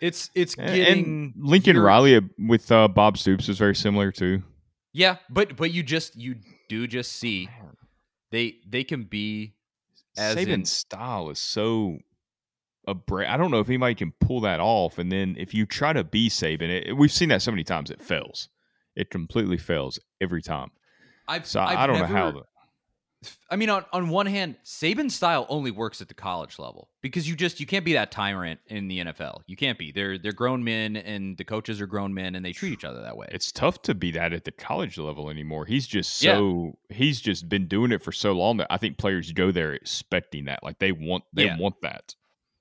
[0.00, 4.42] It's it's getting and Lincoln your, Riley with uh, Bob Stoops is very similar too.
[4.92, 6.36] Yeah, but but you just you
[6.68, 7.48] do just see
[8.30, 9.54] they they can be
[10.16, 11.98] as Saban's in, style is so
[12.88, 13.28] a break.
[13.28, 14.98] I don't know if anybody can pull that off.
[14.98, 17.90] And then if you try to be Saban, it, we've seen that so many times.
[17.90, 18.48] It fails.
[18.96, 20.70] It completely fails every time.
[21.28, 22.30] I've, so I've I don't never, know how.
[22.32, 22.42] The,
[23.50, 27.28] I mean, on, on one hand, Saban's style only works at the college level because
[27.28, 29.40] you just you can't be that tyrant in the NFL.
[29.46, 29.90] You can't be.
[29.90, 33.02] They're they're grown men and the coaches are grown men and they treat each other
[33.02, 33.26] that way.
[33.32, 35.66] It's tough to be that at the college level anymore.
[35.66, 36.96] He's just so yeah.
[36.96, 40.44] he's just been doing it for so long that I think players go there expecting
[40.44, 40.62] that.
[40.62, 41.58] Like they want they yeah.
[41.58, 42.14] want that.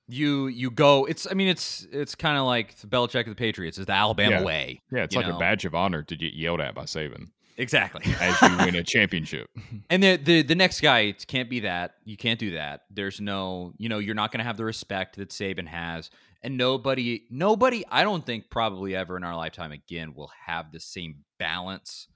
[0.08, 1.06] You you go.
[1.06, 3.78] It's I mean it's it's kind of like the Belichick of the Patriots.
[3.78, 4.43] It's the Alabama yeah.
[4.43, 4.82] way.
[4.91, 5.36] Yeah, it's like know?
[5.36, 7.28] a badge of honor to get yelled at by Saban.
[7.58, 8.04] Exactly.
[8.20, 9.50] as you win a championship.
[9.89, 11.96] And the, the the next guy it can't be that.
[12.04, 12.82] You can't do that.
[12.89, 16.10] There's no, you know, you're not going to have the respect that Saban has.
[16.43, 20.80] And nobody nobody I don't think probably ever in our lifetime again will have the
[20.80, 22.08] same balance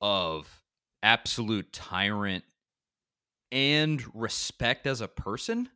[0.00, 0.62] of
[1.02, 2.44] absolute tyrant
[3.50, 5.68] and respect as a person.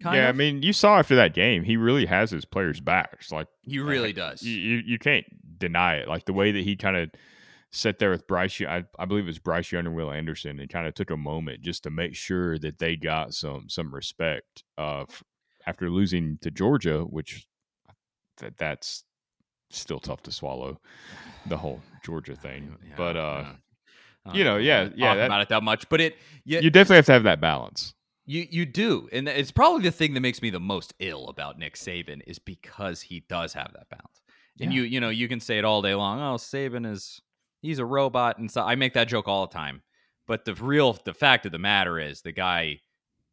[0.00, 0.34] yeah, of.
[0.34, 3.32] I mean, you saw after that game, he really has his players' backs.
[3.32, 4.42] Like he uh, really does.
[4.42, 5.26] You, you, you can't
[5.58, 6.08] deny it.
[6.08, 7.10] Like the way that he kind of
[7.72, 8.60] sat there with Bryce.
[8.60, 11.16] I, I believe it was Bryce Young and Will Anderson, and kind of took a
[11.16, 15.04] moment just to make sure that they got some some respect uh,
[15.66, 17.46] after losing to Georgia, which
[18.38, 19.04] that that's
[19.70, 20.78] still tough to swallow
[21.46, 22.76] the whole Georgia thing.
[22.86, 23.44] Yeah, but uh,
[24.26, 24.32] yeah.
[24.32, 25.88] you know, yeah, yeah, that, about it that much.
[25.88, 27.94] But it, yeah, you definitely have to have that balance.
[28.24, 31.58] You you do, and it's probably the thing that makes me the most ill about
[31.58, 34.20] Nick Saban is because he does have that balance.
[34.60, 36.20] And you you know you can say it all day long.
[36.20, 37.20] Oh, Saban is
[37.62, 39.82] he's a robot and so I make that joke all the time.
[40.26, 42.80] But the real the fact of the matter is the guy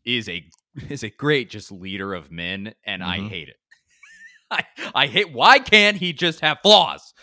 [0.06, 0.44] is a
[0.90, 3.26] is a great just leader of men and mm-hmm.
[3.26, 3.58] I hate it.
[4.52, 4.64] I
[4.96, 7.14] I hate why can't he just have flaws?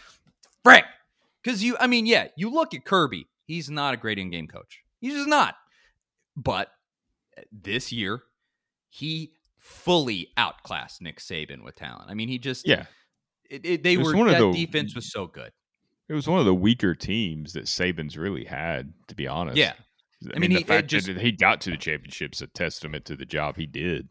[0.62, 0.84] Frick.
[1.44, 4.82] Cuz you I mean yeah, you look at Kirby, he's not a great in-game coach.
[5.00, 5.54] He's just not.
[6.36, 6.68] But
[7.38, 8.22] eh, this year
[8.90, 9.32] he
[9.66, 12.08] fully outclassed Nick Saban with talent.
[12.08, 12.86] I mean, he just yeah.
[13.48, 15.52] It, it, they were that the, defense was so good.
[16.08, 19.56] It was one of the weaker teams that Saban's really had, to be honest.
[19.56, 19.72] Yeah.
[20.24, 22.46] I, I mean, mean, the he, fact just, that he got to the championship's a
[22.46, 24.08] testament to the job he did.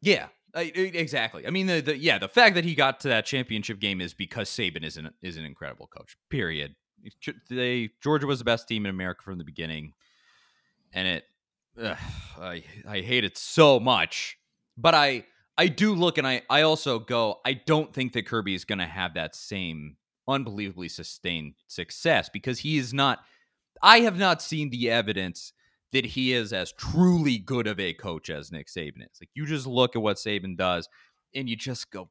[0.00, 1.46] Yeah, exactly.
[1.46, 4.14] I mean, the, the yeah, the fact that he got to that championship game is
[4.14, 6.16] because Saban is an is an incredible coach.
[6.30, 6.74] Period.
[7.48, 9.92] They Georgia was the best team in America from the beginning,
[10.92, 11.24] and it
[11.80, 11.96] ugh,
[12.40, 14.36] I I hate it so much.
[14.76, 15.24] But I
[15.56, 17.40] I do look and I I also go.
[17.44, 19.96] I don't think that Kirby is going to have that same
[20.28, 23.20] unbelievably sustained success because he is not
[23.82, 25.52] I have not seen the evidence
[25.92, 29.18] that he is as truly good of a coach as Nick Saban is.
[29.20, 30.88] Like you just look at what Saban does
[31.34, 32.10] and you just go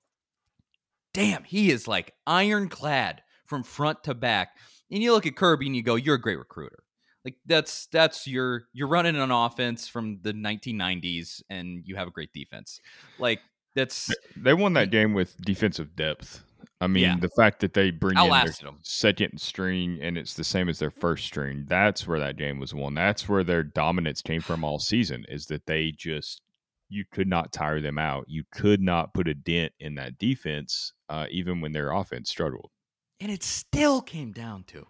[1.13, 4.55] damn, he is like ironclad from front to back.
[4.89, 6.83] And you look at Kirby and you go you're a great recruiter.
[7.23, 12.11] Like that's that's your you're running an offense from the 1990s and you have a
[12.11, 12.79] great defense.
[13.19, 13.39] Like
[13.75, 16.43] that's they won that game with defensive depth.
[16.81, 17.15] I mean, yeah.
[17.19, 18.79] the fact that they bring in their them.
[18.81, 22.73] second string and it's the same as their first string, that's where that game was
[22.73, 22.95] won.
[22.95, 26.41] That's where their dominance came from all season, is that they just,
[26.89, 28.25] you could not tire them out.
[28.27, 32.71] You could not put a dent in that defense, uh, even when their offense struggled.
[33.19, 34.87] And it still came down to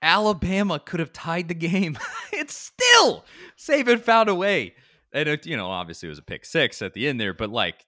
[0.00, 1.98] Alabama could have tied the game.
[2.32, 3.26] it's still,
[3.58, 4.74] Saban found a way.
[5.12, 7.50] And, it, you know, obviously it was a pick six at the end there, but
[7.50, 7.84] like,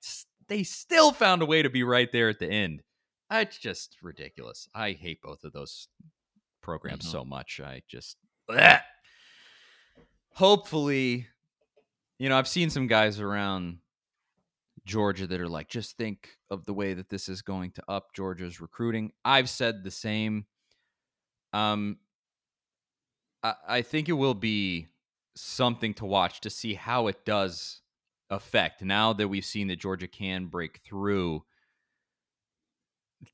[0.49, 2.83] they still found a way to be right there at the end
[3.31, 4.69] it's just ridiculous.
[4.75, 5.89] I hate both of those
[6.63, 7.13] programs mm-hmm.
[7.13, 7.61] so much.
[7.63, 8.17] I just
[8.49, 8.81] bleh.
[10.31, 11.27] hopefully,
[12.19, 13.79] you know, I've seen some guys around
[14.85, 18.15] Georgia that are like, just think of the way that this is going to up
[18.15, 19.13] Georgia's recruiting.
[19.25, 20.47] I've said the same.
[21.53, 21.99] Um,
[23.43, 24.87] I, I think it will be
[25.35, 27.83] something to watch to see how it does
[28.31, 31.45] affect now that we've seen that Georgia can break through.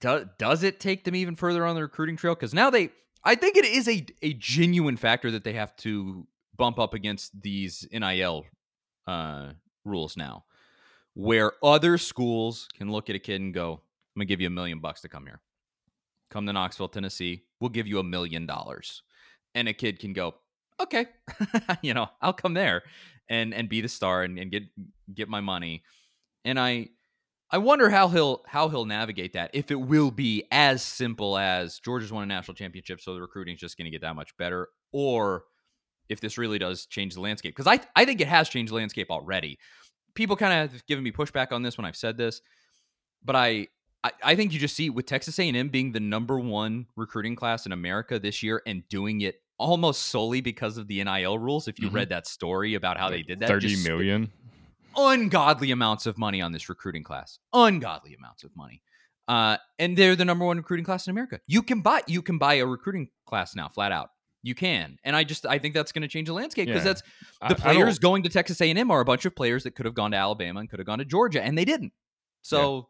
[0.01, 2.35] Do, does it take them even further on the recruiting trail?
[2.35, 2.91] Because now they,
[3.25, 6.27] I think it is a a genuine factor that they have to
[6.57, 8.45] bump up against these NIL
[9.07, 9.51] uh,
[9.85, 10.45] rules now,
[11.15, 14.51] where other schools can look at a kid and go, "I'm gonna give you a
[14.51, 15.41] million bucks to come here.
[16.31, 17.45] Come to Knoxville, Tennessee.
[17.61, 19.03] We'll give you a million dollars."
[19.55, 20.37] And a kid can go,
[20.81, 21.07] "Okay,
[21.83, 22.83] you know, I'll come there
[23.29, 24.65] and and be the star and, and get
[25.13, 25.83] get my money."
[26.45, 26.89] And I
[27.55, 29.51] I wonder how he'll how he'll navigate that.
[29.53, 33.61] If it will be as simple as Georgia's won a national championship, so the recruiting's
[33.61, 35.45] just going to get that much better, or
[36.09, 37.55] if this really does change the landscape.
[37.55, 39.59] Because I I think it has changed the landscape already.
[40.15, 42.41] People kind of have given me pushback on this when I've said this,
[43.25, 43.69] but I,
[44.03, 47.67] I I think you just see with Texas A&M being the number one recruiting class
[47.67, 51.69] in America this year and doing it almost solely because of the NIL rules.
[51.69, 51.95] If you Mhm.
[51.95, 54.33] read that story about how they did that, Thirty just- million.
[54.97, 57.39] Ungodly amounts of money on this recruiting class.
[57.53, 58.83] Ungodly amounts of money.
[59.29, 61.41] Uh, and they're the number one recruiting class in America.
[61.47, 64.11] You can buy you can buy a recruiting class now, flat out.
[64.45, 66.95] You can, and I just I think that's going to change the landscape because Yeah.
[66.95, 67.03] that's
[67.49, 69.77] the I players going to Texas A and M are a bunch of players that
[69.77, 71.93] could have gone to Alabama and could have gone to Georgia, and they didn't.
[72.43, 72.89] So,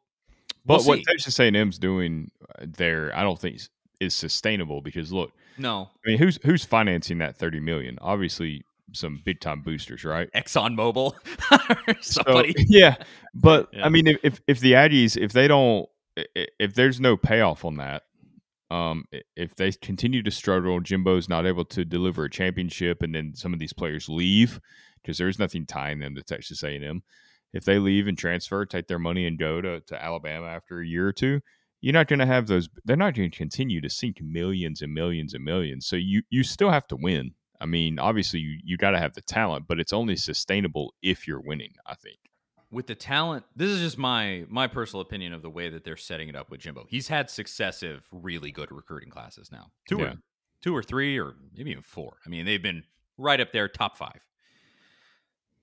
[0.64, 1.04] But we'll what see.
[1.04, 3.68] Texas A&M's doing uh, there, I don't think is,
[4.00, 7.98] is sustainable because look, no, I mean, who's who's financing that thirty million?
[8.00, 10.30] Obviously, some big time boosters, right?
[10.32, 12.54] ExxonMobil, or So, somebody.
[12.68, 12.96] yeah,
[13.34, 13.86] but Yeah.
[13.86, 15.88] I mean, if, if if the Aggies, if they don't,
[16.34, 18.02] if there's no payoff on that,
[18.70, 19.04] um,
[19.36, 23.52] if they continue to struggle, Jimbo's not able to deliver a championship, and then some
[23.52, 24.60] of these players leave
[25.02, 27.02] because there's nothing tying them to Texas A&M.
[27.52, 30.86] If they leave and transfer, take their money and go to, to Alabama after a
[30.86, 31.40] year or two,
[31.82, 32.68] you're not going to have those.
[32.84, 35.86] They're not going to continue to sink millions and millions and millions.
[35.86, 37.32] So you you still have to win.
[37.62, 41.26] I mean, obviously you you got to have the talent, but it's only sustainable if
[41.28, 41.74] you're winning.
[41.86, 42.18] I think.
[42.70, 45.96] with the talent this is just my my personal opinion of the way that they're
[45.96, 50.04] setting it up with jimbo he's had successive really good recruiting classes now two Yeah.
[50.04, 50.14] or
[50.62, 52.82] two or three or maybe even four i mean they've been
[53.18, 54.20] right up there top five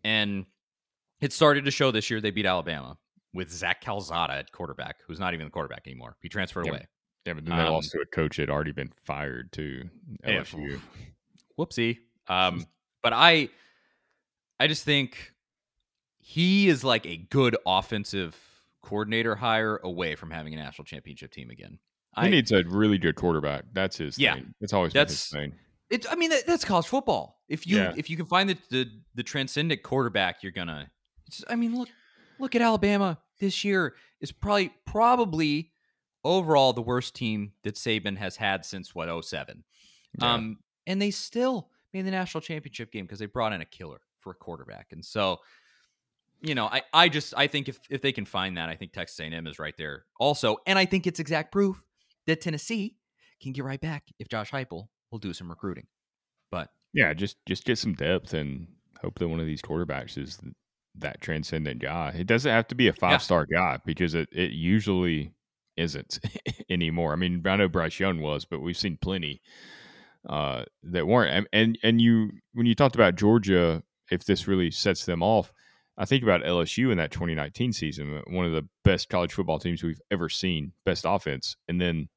[0.03, 0.45] and
[1.21, 2.95] it started to show this year they beat alabama
[3.33, 6.85] with zach calzada at quarterback who's not even the quarterback anymore he transferred away
[7.25, 9.89] Yeah, but then they Um, lost to a coach that had already been fired too.
[10.23, 10.79] Yeah, LSU.
[11.59, 11.97] Whoopsie
[12.27, 12.65] um
[13.03, 13.49] but i
[14.59, 15.33] i just think
[16.19, 18.35] he is like a good offensive
[18.81, 21.77] coordinator hire away from having a national championship team again
[22.15, 23.65] He I, needs a really good quarterback.
[23.73, 24.35] That's his Yeah.
[24.35, 24.53] thing.
[24.61, 25.59] it's always been his That's- thing.
[25.91, 26.05] It's.
[26.07, 27.41] I mean, that, that's college football.
[27.49, 27.93] If you Yeah.
[27.97, 28.85] if you can find the, the
[29.15, 30.91] the transcendent quarterback, you're gonna.
[31.47, 31.89] I mean, look
[32.39, 35.71] look at Alabama this year is probably probably
[36.23, 39.63] overall the worst team that Saban has had since what 07.
[40.19, 40.33] Yeah.
[40.33, 40.59] Um,
[40.89, 44.31] and they still made the national championship game because they brought in a killer for
[44.31, 44.87] a quarterback.
[44.91, 45.37] And so,
[46.41, 48.91] you know, I I just I think if if they can find that, I think
[48.91, 51.81] Texas A&M is right there also, and I think it's exact proof
[52.27, 52.97] that Tennessee
[53.41, 55.87] can get right back if Josh Heupel will do some recruiting.
[56.51, 58.67] But yeah, just just get some depth and
[59.01, 60.39] hope that one of these quarterbacks is
[60.95, 62.15] that transcendent guy.
[62.17, 65.33] It doesn't have to be a five star guy because it, it usually
[65.77, 66.19] isn't
[66.69, 67.13] anymore.
[67.13, 69.41] I mean, I know Bryce Young was, but we've seen plenty
[70.27, 71.31] uh, that weren't.
[71.31, 75.53] And, and and you when you talked about Georgia, if this really sets them off,
[75.97, 79.83] I think about LSU in that 2019 season, one of the best college football teams
[79.83, 82.09] we've ever seen, best offense, and then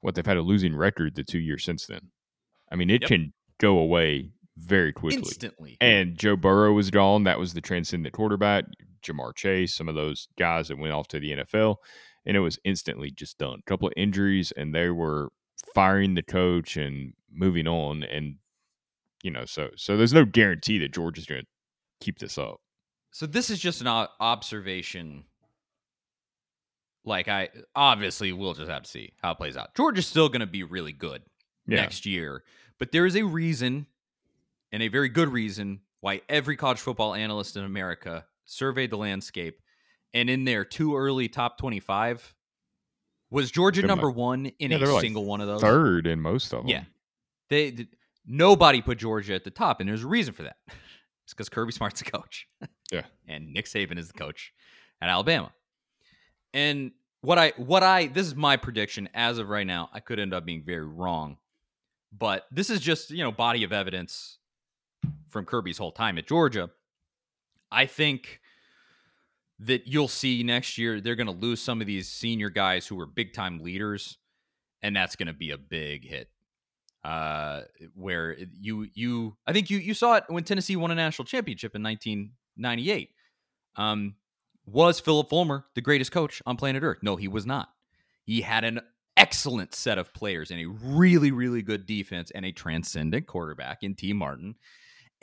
[0.00, 2.10] what they've had a losing record the two years since then.
[2.70, 3.08] I mean, it Yep.
[3.08, 5.18] can go away very quickly.
[5.18, 7.24] instantly, And Joe Burrow was gone.
[7.24, 8.64] That was the transcendent quarterback.
[9.02, 11.76] Ja'Marr Chase, some of those guys that went off to the NFL,
[12.26, 13.60] and it was instantly just done.
[13.60, 15.30] A couple of injuries, and they were
[15.74, 18.02] firing the coach and moving on.
[18.02, 18.36] And
[19.22, 21.46] you know, so so there's no guarantee that Georgia's going to
[22.00, 22.60] keep this up.
[23.12, 23.86] so this is just an
[24.20, 25.24] observation.
[27.04, 29.74] Like I obviously we'll just have to see how it plays out.
[29.74, 31.22] Georgia's still going to be really good
[31.66, 32.42] Yeah, next year.
[32.78, 33.86] But there is a reason,
[34.70, 39.60] and a very good reason, why every college football analyst in America surveyed the landscape.
[40.14, 42.34] And in their too early top 25,
[43.30, 45.60] was Georgia number one in yeah, a like single one of those?
[45.60, 46.68] third in most of them.
[46.68, 46.84] Yeah.
[47.50, 47.88] They, th-
[48.26, 50.56] nobody put Georgia at the top, and there's a reason for that.
[51.24, 52.48] It's because Kirby Smart's the coach.
[52.90, 53.02] Yeah.
[53.28, 54.54] And Nick Saban is the coach
[55.02, 55.52] at Alabama.
[56.54, 59.90] And what I what I this is my prediction as of right now.
[59.92, 61.36] I could end up being very wrong.
[62.16, 64.38] But this is just, you know, body of evidence
[65.28, 66.70] from Kirby's whole time at Georgia.
[67.70, 68.40] I think
[69.58, 72.96] that you'll see next year they're going to lose some of these senior guys who
[72.96, 74.16] were big time leaders,
[74.82, 76.30] and that's going to be a big hit.
[77.04, 77.62] Uh,
[77.94, 81.76] where you you I think you you saw it when Tennessee won a national championship
[81.76, 83.10] in 1998.
[83.76, 84.16] Um,
[84.66, 86.98] was Phillip Fulmer the greatest coach on planet Earth?
[87.02, 87.68] No, he was not.
[88.24, 88.80] He had an
[89.16, 93.94] excellent set of players and a really really good defense and a transcendent quarterback in
[93.94, 94.56] Tee Martin,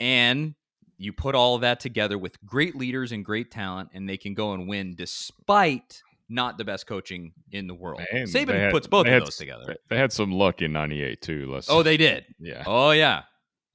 [0.00, 0.54] and
[0.98, 4.34] you put all of that together with great leaders and great talent, and they can
[4.34, 8.00] go and win despite not the best coaching in the world.
[8.12, 9.76] Man, Saban had- puts both of had those together.
[9.88, 11.50] They had some luck in '98 too.
[11.52, 11.68] Let's.
[11.70, 12.24] Oh, they did.
[12.40, 12.64] yeah.
[12.66, 13.22] Oh yeah.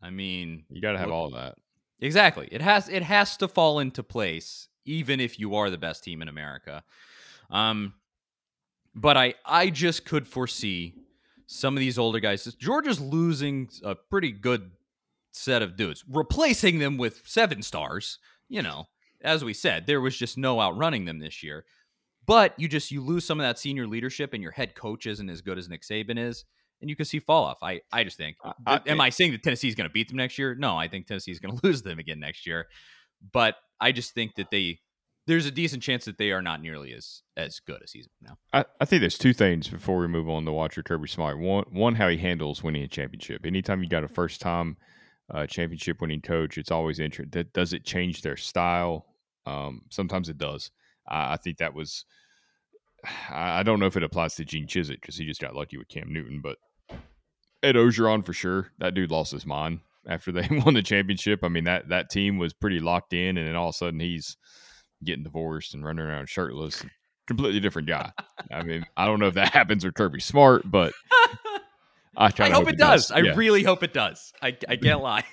[0.02, 1.56] I mean, You got to have look- all that.
[2.00, 2.48] Exactly.
[2.52, 6.22] It has it has to fall into place, even if you are the best team
[6.22, 6.84] in America.
[7.50, 7.94] Um,
[8.96, 10.96] but I I just could foresee
[11.48, 12.44] some of these older guys.
[12.56, 14.72] Georgia's losing a pretty good
[15.32, 18.18] set of dudes, replacing them with seven stars.
[18.50, 18.88] You know,
[19.22, 21.66] as we said, there was just no outrunning them this year.
[22.26, 25.30] But you just you lose some of that senior leadership, and your head coach isn't
[25.30, 26.46] as good as Nick Saban is,
[26.80, 27.58] and you can see fall off.
[27.64, 28.38] I I just think.
[28.44, 30.56] I- I- am I saying that Tennessee is going to beat them next year?
[30.56, 32.68] No, I think Tennessee is going to lose them again next year.
[33.34, 34.80] But I just think that they
[35.28, 38.38] there's a decent chance that they are not nearly as as good as he's now.
[38.54, 41.38] I, I think there's two things before we move on to watcher Kirby Smart.
[41.40, 43.46] One, one how he handles winning a championship.
[43.46, 44.78] Anytime you got a first time
[45.34, 47.32] uh, championship winning coach, it's always interesting.
[47.32, 49.06] That does it change their style?
[49.46, 50.72] Um, sometimes it does.
[51.08, 52.06] I, I think that was.
[53.32, 55.88] I, don't know if it applies to Gene Chizik because he just got lucky with
[55.90, 56.58] Cam Newton, but
[57.64, 58.72] Ed Orgeron for sure.
[58.78, 61.40] That dude lost his mind after they won the championship.
[61.44, 64.00] I mean that that team was pretty locked in, and then all of a sudden
[64.00, 64.38] he's
[65.04, 66.86] getting divorced and running around shirtless.
[67.28, 68.12] Completely different guy.
[68.52, 71.28] I mean, I don't know if that happens with Kirby Smart, but I,
[72.28, 73.10] I kinda hope, it does.
[73.10, 73.34] I Yeah.
[73.36, 74.32] really hope it does.
[74.44, 75.24] I, I can't lie.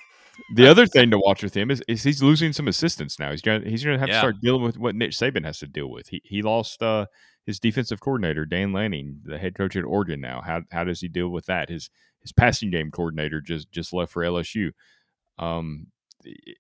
[0.55, 3.30] The other thing to watch with him is, is he's losing some assistants now.
[3.30, 4.14] He's gonna he's gonna have Yeah.
[4.14, 6.09] to start dealing with what Nick Saban has to deal with.
[6.09, 7.07] He he lost uh,
[7.45, 10.20] his defensive coordinator Dan Lanning, the head coach at Oregon.
[10.20, 11.68] Now, how how does he deal with that?
[11.68, 14.70] His his passing game coordinator just just left for LSU.
[15.39, 15.89] Um,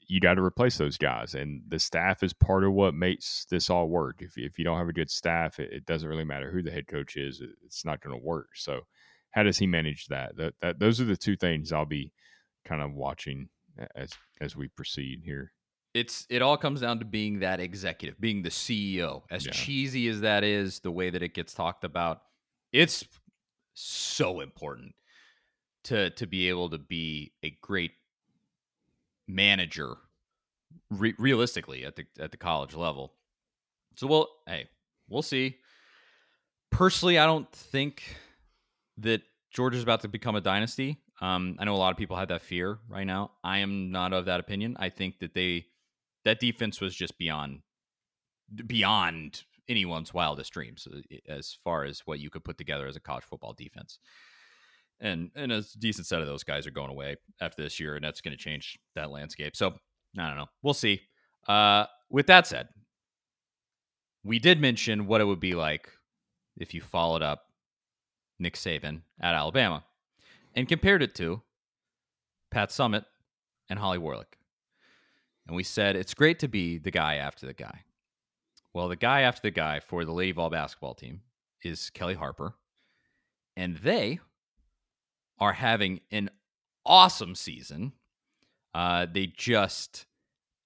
[0.06, 3.70] you got to replace those guys, and the staff is part of what makes this
[3.70, 4.16] all work.
[4.20, 6.70] If if you don't have a good staff, it, it doesn't really matter who the
[6.70, 7.40] head coach is.
[7.40, 8.50] It, it's not going to work.
[8.54, 8.82] So,
[9.32, 10.36] how does he manage that?
[10.36, 12.12] That that those are the two things I'll be
[12.64, 13.48] kind of watching
[13.94, 14.10] as
[14.40, 15.52] as we proceed here.
[15.94, 19.22] It's it all comes down to being that executive, being the CEO.
[19.30, 19.52] As Yeah.
[19.52, 22.22] cheesy as that is, the way that it gets talked about,
[22.72, 23.04] it's
[23.74, 24.94] so important
[25.84, 27.92] to to be able to be a great
[29.26, 29.96] manager
[30.90, 33.14] re- realistically at the at the college level.
[33.96, 34.68] So we'll hey,
[35.08, 35.56] we'll see.
[36.70, 38.02] Personally, I don't think
[38.98, 40.98] that Georgia's about to become a dynasty.
[41.20, 43.32] Um, I know a lot of people have that fear right now.
[43.42, 44.76] I am not of that opinion.
[44.78, 45.66] I think that they
[46.24, 47.60] that defense was just beyond
[48.66, 53.00] beyond anyone's wildest dreams uh, as far as what you could put together as a
[53.00, 53.98] college football defense.
[55.00, 58.04] And and a decent set of those guys are going away after this year, and
[58.04, 59.56] that's going to change that landscape.
[59.56, 59.74] So
[60.18, 60.48] I don't know.
[60.62, 61.02] We'll see.
[61.46, 62.68] Uh, with that said,
[64.24, 65.88] we did mention what it would be like
[66.56, 67.44] if you followed up
[68.38, 69.84] Nick Saban at Alabama
[70.54, 71.42] and compared it to
[72.50, 73.04] Pat Summitt
[73.68, 74.38] and Holly Warlick.
[75.46, 77.84] And we said it's great to be the guy after the guy.
[78.74, 81.22] Well, the guy after the guy for the Lady Vol basketball team
[81.62, 82.54] is Kellie Harper.
[83.56, 84.20] And they
[85.38, 86.30] are having an
[86.84, 87.92] awesome season.
[88.74, 90.06] Uh, they just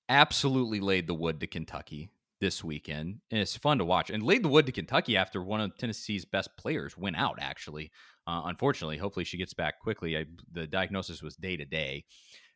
[0.08, 2.10] absolutely laid the wood to Kentucky
[2.42, 3.20] this weekend.
[3.30, 4.10] And it's fun to watch.
[4.10, 7.92] And laid the wood to Kentucky after one of Tennessee's best players went out, actually.
[8.26, 10.18] Uh, unfortunately, hopefully she gets back quickly.
[10.18, 12.04] I, the diagnosis was day to day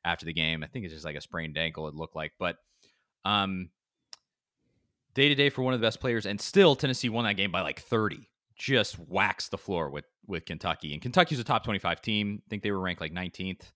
[0.05, 0.65] after the game.
[0.65, 2.33] I think it's just like a sprained ankle, it looked like.
[2.37, 2.57] But
[3.25, 3.71] um,
[5.15, 6.27] day to day for one of the best players.
[6.27, 8.29] And still, Tennessee won that game by like 30.
[8.57, 10.95] Just waxed the floor with, with Kentucky.
[10.95, 12.43] And Kentucky's a top 25 team.
[12.45, 13.71] I think they were ranked like 19th.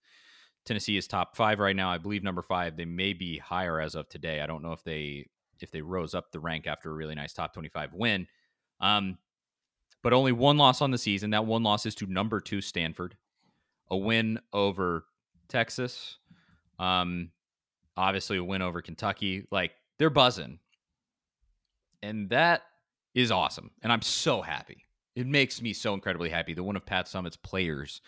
[0.65, 1.89] Tennessee is top five right now.
[1.89, 2.77] I believe number five.
[2.77, 4.41] They may be higher as of today.
[4.41, 5.27] I don't know if they
[5.63, 8.27] if they rose up the rank after a really nice top 25 win.
[8.81, 9.19] Um,
[10.03, 11.31] but only one loss on the season.
[11.31, 13.17] That one loss is to number two Stanford.
[13.91, 15.05] A win over
[15.49, 16.19] Texas.
[16.79, 17.31] Um,
[17.97, 19.47] obviously a win over Kentucky.
[19.51, 20.59] Like they're buzzing,
[22.03, 22.63] and that
[23.15, 23.71] is awesome.
[23.83, 24.85] And I'm so happy.
[25.17, 28.01] It makes me so incredibly happy that one of Pat Summitt's players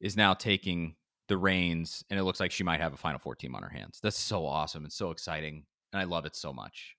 [0.00, 0.96] is now taking
[1.28, 3.68] the reins, and it looks like she might have a Final Four team on her
[3.68, 4.00] hands.
[4.02, 6.96] That's so awesome and so exciting, and I love it so much.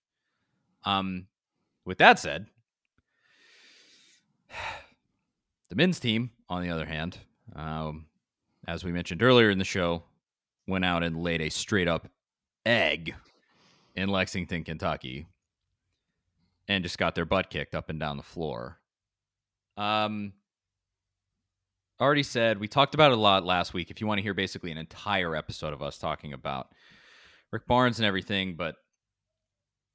[0.85, 1.27] Um,
[1.85, 2.47] with that said,
[5.69, 7.17] the men's team, on the other hand,
[7.55, 8.05] um,
[8.67, 10.03] as we mentioned earlier in the show,
[10.67, 12.07] went out and laid a straight up
[12.65, 13.13] egg
[13.95, 15.27] in Lexington, Kentucky,
[16.67, 18.79] and just got their butt kicked up and down the floor.
[19.75, 20.33] Um,
[22.03, 23.89] already said we talked about it a lot last week.
[23.89, 26.67] If you want to hear basically an entire episode of us talking about
[27.51, 28.75] Rick Barnes and everything, but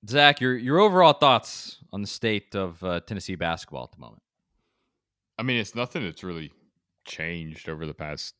[0.06, 4.22] Zach, your your overall thoughts on the state of uh, Tennessee basketball at the moment?
[5.38, 6.52] I mean, it's nothing that's really
[7.04, 8.34] changed over the past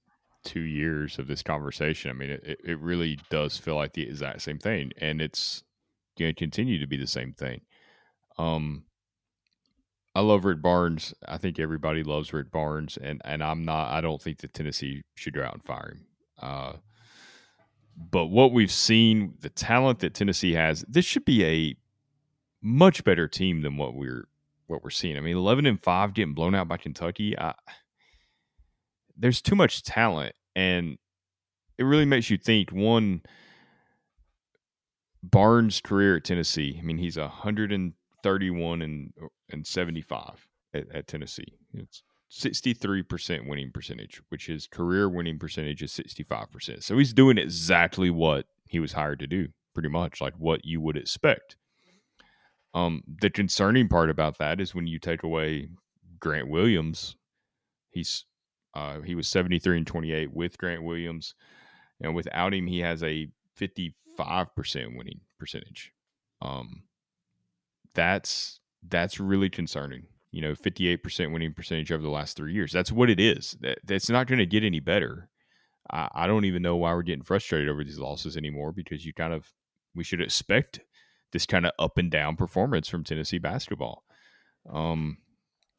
[0.45, 2.11] two years of this conversation.
[2.11, 5.63] I mean, it, it really does feel like the exact same thing, and it's
[6.19, 7.63] going to continue to be the same thing.
[8.39, 8.85] Um,
[10.15, 11.15] I love Rick Barnes.
[11.27, 13.91] I think everybody loves Rick Barnes, and and I'm not.
[13.91, 16.07] I don't think that Tennessee should go out and fire him.
[16.41, 16.73] Uh,
[17.99, 21.77] but what we've seen, the talent that Tennessee has, this should be a
[22.63, 24.29] much better team than what we're
[24.67, 25.17] what we're seeing.
[25.17, 27.37] I mean, eleven and five getting blown out by Kentucky.
[27.39, 27.55] I,
[29.17, 30.99] there's too much talent, and
[31.77, 32.71] it really makes you think.
[32.71, 33.23] One,
[35.23, 36.77] Barnes' career at Tennessee.
[36.79, 39.13] I mean, he's hundred and thirty-one and
[39.51, 41.55] and seventy-five at, at Tennessee.
[41.75, 46.83] It's 63% winning percentage, which his career winning percentage is 65%.
[46.83, 50.81] So he's doing exactly what he was hired to do, pretty much like what you
[50.81, 51.57] would expect.
[52.75, 55.69] Um, the concerning part about that is when you take away
[56.21, 57.17] Grant Williams,
[57.91, 58.25] he's
[58.75, 61.35] uh, he was 73 and 28 with Grant Williams,
[62.01, 63.27] and without him, he has a
[63.59, 63.95] 55%
[64.97, 65.93] winning percentage.
[66.43, 66.83] Um,
[67.95, 72.73] that's that's really concerning you know, 58% winning percentage over the last three years.
[72.73, 73.57] That's what it is.
[73.61, 75.29] That, that's not going to get any better.
[75.91, 79.13] I, I don't even know why we're getting frustrated over these losses anymore because you
[79.13, 79.53] kind of,
[79.95, 80.81] we should expect
[81.33, 84.05] this kind of up and down performance from Tennessee basketball.
[84.71, 85.19] Um,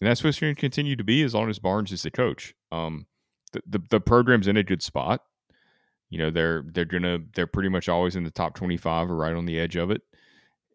[0.01, 2.55] and that's what's going to continue to be as long as Barnes is the coach.
[2.71, 3.05] Um,
[3.51, 5.21] the, the, the program's in a good spot.
[6.09, 9.15] You know, they're they're gonna they're pretty much always in the top twenty five or
[9.15, 10.01] right on the edge of it.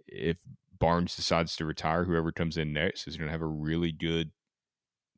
[0.07, 0.37] If
[0.85, 4.33] Barnes decides to retire, whoever comes in next is going to have a really good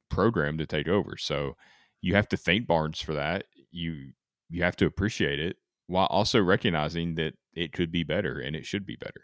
[0.09, 1.17] program to take over.
[1.17, 1.57] So
[2.01, 3.47] you have to thank Barnes for that.
[3.73, 4.13] You
[4.49, 5.57] you have to appreciate it
[5.89, 9.23] while also recognizing that it could be better and it should be better.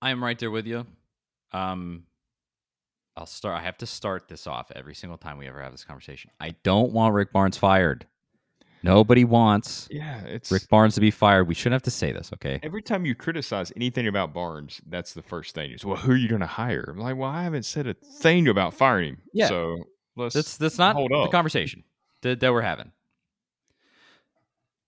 [0.00, 0.86] I am right there with you.
[1.52, 2.04] Um,
[3.18, 3.60] I'll start.
[3.60, 6.30] I have to start this off every single time we ever have this conversation.
[6.40, 8.06] I don't want Rick Barnes fired.
[8.82, 11.48] Nobody wants yeah, it's Rick Barnes to be fired.
[11.48, 12.60] We shouldn't have to say this, okay?
[12.62, 15.72] Every time you criticize anything about Barnes, that's the first thing.
[15.72, 16.84] Is well, who are you going to hire?
[16.88, 19.18] I'm like, well, I haven't said a thing about firing him.
[19.32, 19.48] Yeah.
[19.48, 19.84] So
[20.16, 21.32] let's that's that's not hold the up.
[21.32, 21.84] conversation
[22.22, 22.92] that, that we're having.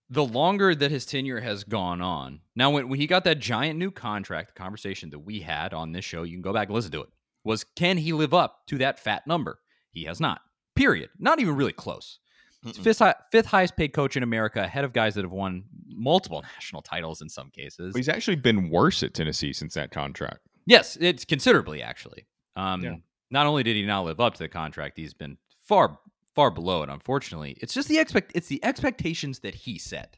[0.09, 3.79] The longer that his tenure has gone on, now when, when he got that giant
[3.79, 6.75] new contract, the conversation that we had on this show, you can go back and
[6.75, 7.09] listen to it,
[7.45, 9.59] was can he live up to that fat number?
[9.91, 10.41] He has not.
[10.75, 11.09] Period.
[11.17, 12.19] Not even really close.
[12.63, 16.43] Fifth, high, fifth highest paid coach in America, ahead of guys that have won multiple
[16.53, 17.95] national titles in some cases.
[17.95, 20.41] He's actually been worse at Tennessee since that contract.
[20.67, 22.27] Yes, it's considerably actually.
[22.55, 22.95] Um, yeah.
[23.31, 25.97] Not only did he not live up to the contract, he's been far
[26.35, 26.89] far below it.
[26.89, 30.17] Unfortunately, it's just the expect it's the expectations that he set.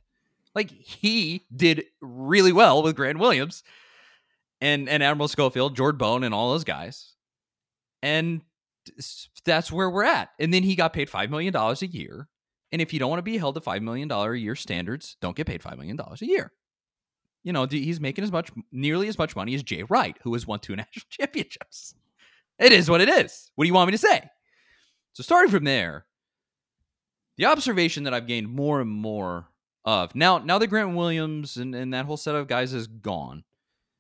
[0.54, 3.64] Like he did really well with Grant Williams
[4.60, 7.14] and and Admiral Schofield, Jordan Bone, and all those guys,
[8.02, 8.42] and
[9.46, 10.30] that's where we're at.
[10.40, 12.28] And then he got paid five million dollars a year
[12.74, 15.36] and if you don't want to be held to $5 million a year standards, don't
[15.36, 16.52] get paid $5 million a year.
[17.44, 20.48] You know, he's making as much, nearly as much money as Jay Wright, who has
[20.48, 21.94] won two national championships.
[22.58, 23.52] It is what it is.
[23.54, 24.28] What do you want me to say?
[25.14, 26.06] So, starting from there,
[27.38, 29.50] the observation that I've gained more and more
[29.86, 33.44] of now, now that Grant Williams and, and that whole set of guys is gone,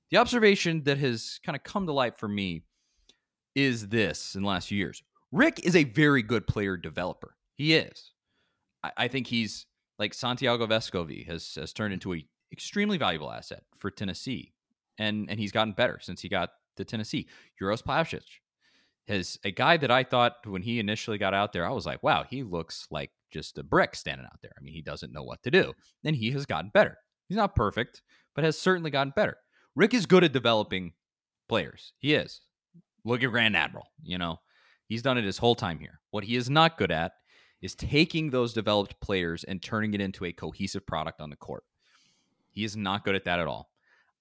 [0.09, 2.63] the observation that has kind of come to light for me
[3.53, 5.03] is this in the last few years.
[5.31, 7.35] Rick is a very good player developer.
[7.53, 8.12] He is.
[8.83, 9.65] I, I think he's
[9.99, 14.53] like Santiago Vescovi has has turned into a extremely valuable asset for Tennessee,
[14.97, 17.27] and and he's gotten better since he got to Tennessee.
[17.61, 18.23] Uros Plavsic
[19.07, 22.03] is a guy that I thought when he initially got out there, I was like,
[22.03, 24.51] wow, he looks like just a brick standing out there.
[24.57, 25.73] I mean, he doesn't know what to do.
[26.05, 26.97] And he has gotten better.
[27.27, 28.01] He's not perfect,
[28.35, 29.37] but has certainly gotten better.
[29.75, 30.93] Rick is good at developing
[31.49, 31.93] players.
[31.97, 32.41] He is.
[33.03, 33.87] Look at Grand Admiral.
[34.03, 34.39] You know,
[34.87, 35.99] he's done it his whole time here.
[36.11, 37.13] What he is not good at
[37.63, 41.63] is taking those developed players and turning it into a cohesive product on the court.
[42.51, 43.69] He is not good at that at all.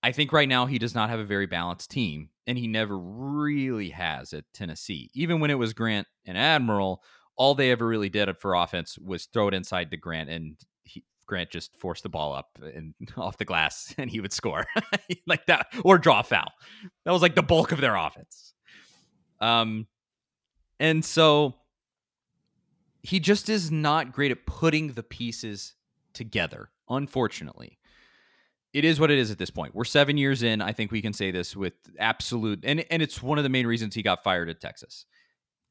[0.00, 2.96] I think right now he does not have a very balanced team, and he never
[2.96, 5.10] really has at Tennessee.
[5.12, 7.02] Even when it was Grant and Admiral,
[7.36, 11.02] all they ever really did for offense was throw it inside to Grant, and he,
[11.26, 14.66] Grant just forced the ball up and off the glass, and he would score
[15.26, 16.52] like that or draw a foul.
[17.04, 18.54] That was like the bulk of their offense.
[19.40, 19.88] Um,
[20.78, 21.56] and so
[23.02, 25.74] he just is not great at putting the pieces
[26.12, 26.70] together.
[26.88, 27.78] Unfortunately,
[28.72, 29.74] it is what it is at this point.
[29.74, 30.62] We're seven years in.
[30.62, 33.66] I think we can say this with absolute, and and it's one of the main
[33.66, 35.04] reasons he got fired at Texas.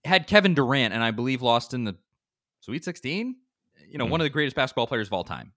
[0.03, 1.95] Had Kevin Durant, and I believe lost in the
[2.59, 3.35] Sweet 16.
[3.87, 4.09] You know, mm.
[4.09, 5.53] one of the greatest basketball players of all time,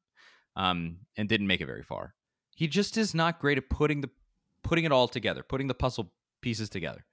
[0.57, 2.14] um, and didn't make it very far.
[2.55, 4.11] He just is not great at putting the
[4.62, 7.05] putting it all together, putting the puzzle pieces together.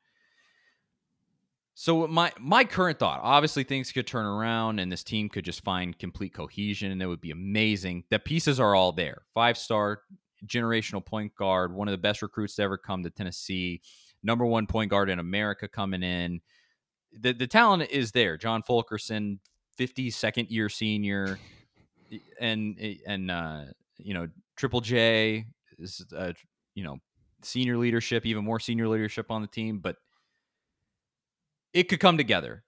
[1.73, 5.63] So my my current thought, obviously things could turn around and this team could just
[5.63, 8.03] find complete cohesion and it would be amazing.
[8.09, 9.23] The pieces are all there.
[9.33, 10.01] Five star
[10.45, 13.81] generational point guard, one of the best recruits to ever come to Tennessee,
[14.21, 16.41] number one point guard in America coming in.
[17.17, 18.37] The the talent is there.
[18.37, 19.39] John Fulkerson,
[19.79, 21.39] 52nd year senior
[22.39, 23.61] and and uh
[23.97, 25.45] you know, Triple J
[25.79, 26.33] is uh,
[26.75, 26.97] you know,
[27.43, 29.95] senior leadership, even more senior leadership on the team, but
[31.73, 32.63] it could come together.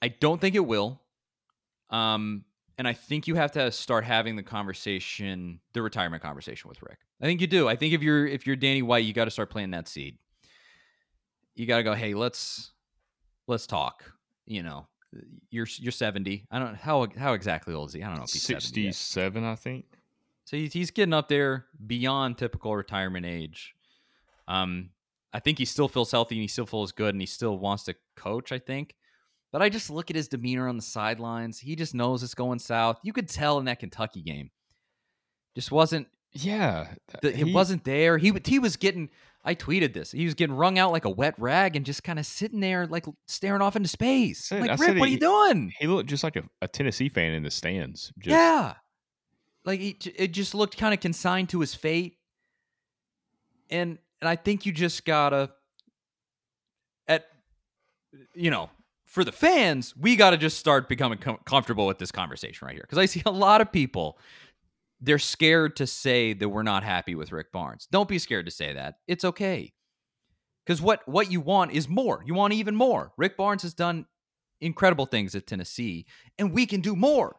[0.00, 1.00] I don't think it will.
[1.90, 2.44] Um,
[2.78, 6.98] and I think you have to start having the conversation, the retirement conversation with Rick.
[7.20, 7.68] I think you do.
[7.68, 10.18] I think if you're if you're Danny White, you got to start planting that seed.
[11.54, 12.72] You got to go, hey, let's
[13.46, 14.12] let's talk.
[14.46, 14.86] You know,
[15.50, 16.46] you're you're 70.
[16.50, 18.02] I don't how how exactly old is he?
[18.02, 19.84] I don't know if he's 67, I think.
[20.44, 23.74] So he's, he's getting up there beyond typical retirement age.
[24.48, 24.90] Um,
[25.32, 27.84] I think he still feels healthy and he still feels good and he still wants
[27.84, 28.94] to coach, I think.
[29.52, 31.58] But I just look at his demeanor on the sidelines.
[31.58, 32.98] He just knows it's going south.
[33.02, 34.50] You could tell in that Kentucky game.
[35.54, 38.16] Just wasn't yeah, the, he, it wasn't there.
[38.16, 39.10] He he was getting
[39.44, 40.12] I tweeted this.
[40.12, 42.86] He was getting wrung out like a wet rag and just kind of sitting there
[42.86, 44.46] like staring off into space.
[44.46, 45.72] Said, like, Rick, what he, are you doing?
[45.78, 48.12] He looked just like a, a Tennessee fan in the stands.
[48.18, 48.32] Just.
[48.32, 48.74] Yeah.
[49.64, 52.16] Like he, it just looked kind of consigned to his fate.
[53.68, 55.50] And and I think you just gotta
[58.34, 58.70] you know
[59.06, 62.74] for the fans, we got to just start becoming com- comfortable with this conversation right
[62.74, 64.18] here because I see a lot of people
[65.00, 67.88] they're scared to say that we're not happy with Rick Barnes.
[67.90, 68.96] Don't be scared to say that.
[69.08, 69.72] It's okay.
[70.66, 72.22] Cuz what what you want is more.
[72.24, 73.12] You want even more.
[73.16, 74.06] Rick Barnes has done
[74.60, 76.06] incredible things at Tennessee
[76.38, 77.36] and we can do more.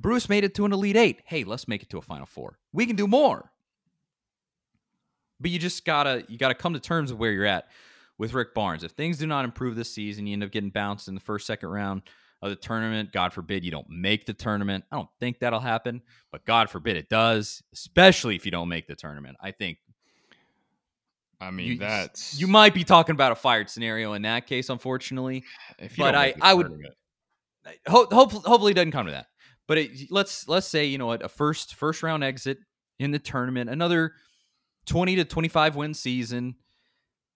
[0.00, 1.22] Bruce made it to an Elite 8.
[1.24, 2.58] Hey, let's make it to a Final 4.
[2.72, 3.52] We can do more
[5.40, 7.68] but you just gotta you gotta come to terms with where you're at
[8.18, 8.84] with Rick Barnes.
[8.84, 11.46] If things do not improve this season, you end up getting bounced in the first,
[11.46, 12.02] second round
[12.42, 13.12] of the tournament.
[13.12, 14.84] God forbid you don't make the tournament.
[14.92, 16.02] I don't think that'll happen,
[16.32, 19.36] but God forbid it does, especially if you don't make the tournament.
[19.40, 19.78] I think.
[21.40, 24.70] I mean, you, that's you might be talking about a fired scenario in that case,
[24.70, 25.44] unfortunately.
[25.96, 26.72] but I, I would
[27.86, 29.26] hope, hopefully, hopefully, it doesn't come to that.
[29.68, 32.58] But it, let's let's say you know what a first first round exit
[32.98, 34.14] in the tournament, another
[34.86, 36.56] 20 to 25 win season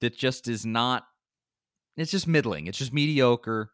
[0.03, 1.05] that just is not
[1.97, 2.67] it's just middling.
[2.67, 3.71] It's just mediocre.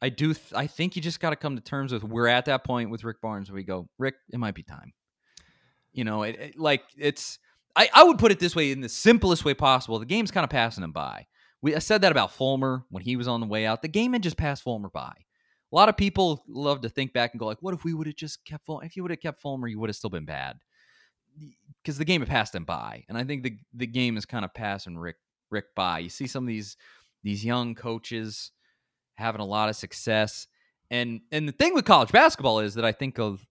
[0.00, 2.46] I do th- I think you just got to come to terms with we're at
[2.46, 4.92] that point with Rick Barnes where we go, Rick, it might be time.
[5.92, 7.38] You know, it, it, like it's
[7.76, 9.98] I, I would put it this way in the simplest way possible.
[9.98, 11.26] The game's kind of passing him by.
[11.62, 13.82] We I said that about Fulmer when he was on the way out.
[13.82, 15.12] The game had just passed Fulmer by.
[15.70, 18.06] A lot of people love to think back and go like, "What if we would
[18.06, 18.84] have just kept Fulmer?
[18.84, 20.56] If you would have kept Fulmer, you would have still been bad."
[21.82, 24.44] because the game had passed him by, and I think the the game is kind
[24.44, 25.16] of passing Rick
[25.50, 26.00] Rick by.
[26.00, 26.76] You see some of these
[27.22, 28.52] these young coaches
[29.14, 30.46] having a lot of success,
[30.90, 33.46] and and the thing with college basketball is that I think of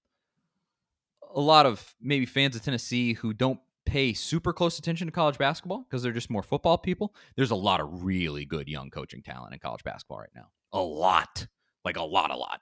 [1.36, 5.38] a lot of maybe fans of Tennessee who don't pay super close attention to college
[5.38, 7.16] basketball because they're just more football people.
[7.36, 10.48] There's a lot of really good young coaching talent in college basketball right now.
[10.74, 11.48] A lot,
[11.86, 12.62] like a lot, a lot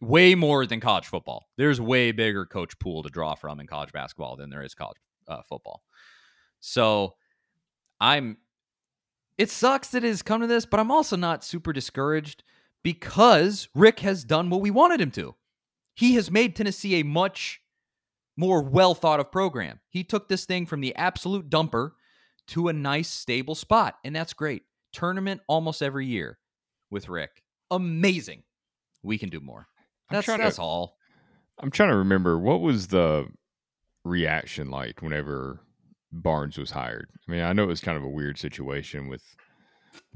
[0.00, 1.46] way more than college football.
[1.56, 4.98] There's way bigger coach pool to draw from in college basketball than there is college
[5.28, 5.82] uh, football.
[6.60, 7.14] So
[8.00, 8.38] I'm.
[9.38, 12.42] It sucks that it has come to this, but I'm also not super discouraged
[12.82, 15.34] because Rick has done what we wanted him to.
[15.94, 17.60] He has made Tennessee a much
[18.36, 19.80] more well thought of program.
[19.88, 21.92] He took this thing from the absolute dumper
[22.48, 24.62] to a nice, stable spot, and that's great.
[24.92, 26.38] Tournament almost every year
[26.90, 27.42] with Rick.
[27.70, 28.42] Amazing.
[29.02, 29.66] We can do more.
[30.10, 30.96] That's that's to, all.
[31.58, 33.26] I'm trying to remember what was the
[34.04, 35.60] reaction like whenever
[36.12, 37.08] Barnes was hired.
[37.28, 39.22] I mean, I know it was kind of a weird situation with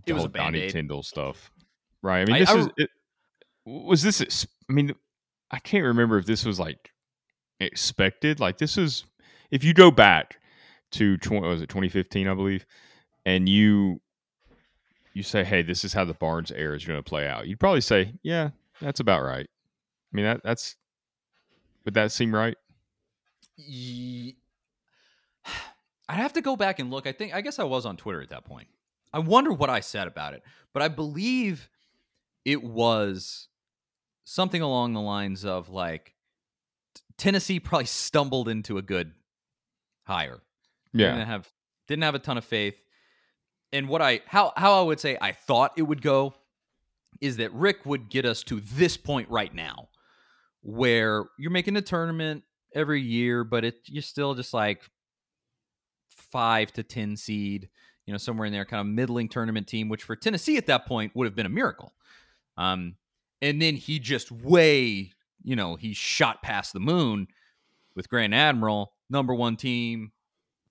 [0.04, 1.50] the it was whole Donnie Tyndall stuff,
[2.02, 2.22] right?
[2.22, 2.90] I mean, this I, is it,
[3.64, 4.46] was this.
[4.68, 4.94] I mean,
[5.50, 6.90] I can't remember if this was like
[7.58, 8.40] expected.
[8.40, 9.04] Like this was,
[9.50, 10.38] if you go back
[10.92, 12.66] to 20, was it 2015, I believe,
[13.24, 14.00] and you
[15.12, 17.60] you say, "Hey, this is how the Barnes era is going to play out," you'd
[17.60, 19.48] probably say, "Yeah, that's about right."
[20.12, 20.76] I mean, that that's
[21.84, 22.56] would that seem right?
[26.10, 27.06] I'd have to go back and look.
[27.06, 28.66] I think I guess I was on Twitter at that point.
[29.12, 30.42] I wonder what I said about it,
[30.72, 31.68] but I believe
[32.44, 33.46] it was
[34.24, 36.14] something along the lines of like
[37.16, 39.12] Tennessee probably stumbled into a good
[40.02, 40.40] hire.
[40.92, 41.12] Yeah.
[41.12, 41.48] Didn't have
[41.86, 42.80] didn't have a ton of faith.
[43.72, 46.34] And what I how how I would say I thought it would go
[47.20, 49.90] is that Rick would get us to this point right now
[50.62, 52.42] where you're making a tournament
[52.74, 54.82] every year, but it you're still just like
[56.30, 57.68] five to ten seed,
[58.06, 60.86] you know, somewhere in there, kind of middling tournament team, which for Tennessee at that
[60.86, 61.92] point would have been a miracle.
[62.56, 62.96] Um,
[63.42, 65.12] and then he just way,
[65.42, 67.28] you know, he shot past the moon
[67.96, 70.12] with Grand Admiral, number one team,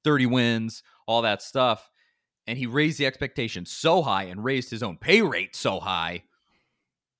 [0.03, 1.89] 30 wins, all that stuff.
[2.47, 6.23] And he raised the expectation so high and raised his own pay rate so high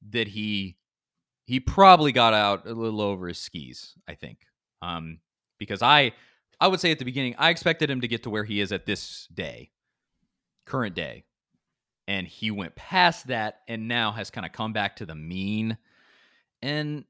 [0.09, 0.77] that he
[1.45, 4.39] he probably got out a little over his skis, I think.
[4.83, 5.19] Um,
[5.57, 6.13] because I
[6.61, 8.71] I would say at the beginning, I expected him to get to where he is
[8.71, 9.71] at this day,
[10.65, 11.23] current day.
[12.07, 15.77] And he went past that and now has kind of come back to the mean.
[16.61, 17.05] And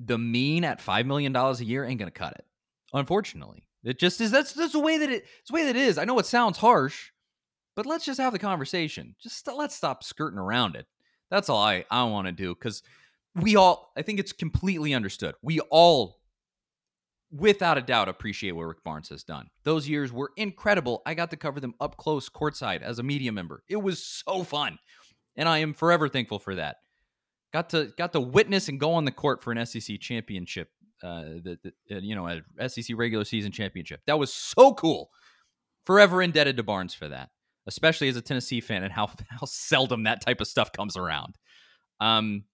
[0.00, 2.44] the mean at $5 million a year ain't going to cut it.
[2.92, 3.64] Unfortunately.
[3.84, 5.98] It just is that's that's the way that it it's the way that it is.
[5.98, 7.10] I know it sounds harsh,
[7.74, 9.16] but let's just have the conversation.
[9.20, 10.86] Just let's stop skirting around it.
[11.30, 12.82] That's all I I want to do cuz
[13.34, 15.34] we all I think it's completely understood.
[15.42, 16.21] We all
[17.32, 19.48] without a doubt appreciate what Rick Barnes has done.
[19.64, 21.02] Those years were incredible.
[21.06, 23.62] I got to cover them up close courtside as a media member.
[23.68, 24.78] It was so fun.
[25.36, 26.76] And I am forever thankful for that.
[27.52, 30.68] Got to got to witness and go on the court for an SEC championship
[31.02, 32.28] uh, the, the, uh, you know,
[32.58, 34.00] a SEC regular season championship.
[34.06, 35.10] That was so cool.
[35.84, 37.30] Forever indebted to Barnes for that,
[37.66, 41.36] especially as a Tennessee fan and how how seldom that type of stuff comes around.
[42.00, 42.44] Um,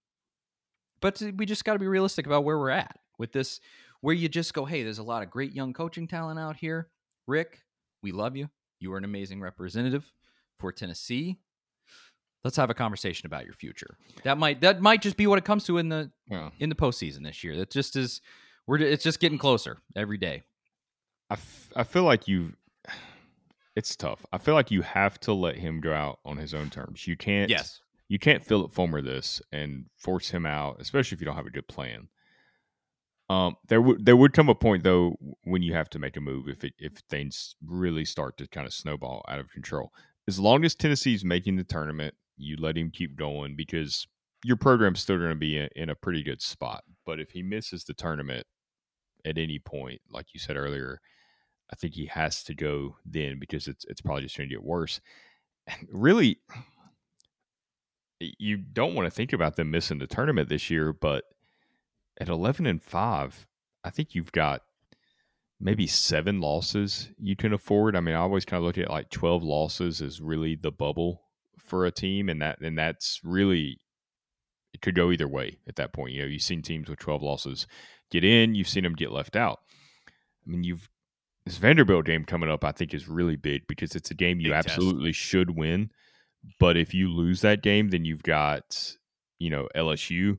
[1.01, 3.59] but we just got to be realistic about where we're at with this.
[4.01, 6.89] Where you just go, hey, there's a lot of great young coaching talent out here.
[7.27, 7.59] Rick,
[8.01, 8.49] we love you.
[8.79, 10.11] You are an amazing representative
[10.57, 11.39] for Tennessee.
[12.43, 13.97] Let's have a conversation about your future.
[14.23, 16.51] That might that might just be what it comes to in the yeah.
[16.59, 17.57] in the postseason this year.
[17.57, 18.21] That just is
[18.65, 20.43] we're it's just getting closer every day.
[21.29, 22.53] I, f- I feel like you
[23.75, 24.25] it's tough.
[24.31, 27.07] I feel like you have to let him go out on his own terms.
[27.07, 27.81] You can't yes.
[28.07, 31.51] you can't Phillip Fulmer this and force him out, especially if you don't have a
[31.51, 32.07] good plan.
[33.29, 36.21] Um, there would there would come a point though when you have to make a
[36.21, 39.91] move if it, if things really start to kind of snowball out of control.
[40.27, 44.07] As long as Tennessee's making the tournament, you let him keep going because
[44.43, 46.83] your program's still going to be in, in a pretty good spot.
[47.05, 48.47] But if he misses the tournament
[49.25, 50.99] at any point, like you said earlier,
[51.71, 54.63] I think he has to go then because it's it's probably just going to get
[54.63, 55.01] worse.
[55.91, 56.39] Really,
[58.19, 61.25] you don't want to think about them missing the tournament this year, but
[62.19, 63.47] at eleven and five,
[63.83, 64.61] I think you've got
[65.59, 67.95] maybe seven losses you can afford.
[67.95, 71.23] I mean, I always kind of look at like twelve losses as really the bubble
[71.57, 73.79] for a team, and that and that's really
[74.73, 76.13] it could go either way at that point.
[76.13, 77.67] You know, you've seen teams with 12 losses
[78.11, 79.59] get in, you've seen them get left out.
[80.45, 80.89] I mean, you've
[81.45, 84.49] this Vanderbilt game coming up, I think, is really big because it's a game you
[84.49, 85.19] big absolutely test.
[85.19, 85.89] should win.
[86.59, 88.95] But if you lose that game, then you've got,
[89.39, 90.37] you know, LSU.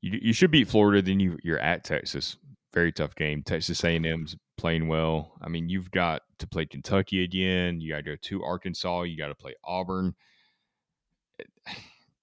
[0.00, 2.36] You, you should beat Florida, then you, you're at Texas.
[2.72, 3.42] Very tough game.
[3.42, 5.32] Texas A&M's playing well.
[5.42, 7.80] I mean, you've got to play Kentucky again.
[7.80, 9.02] You got to go to Arkansas.
[9.02, 10.14] You got to play Auburn.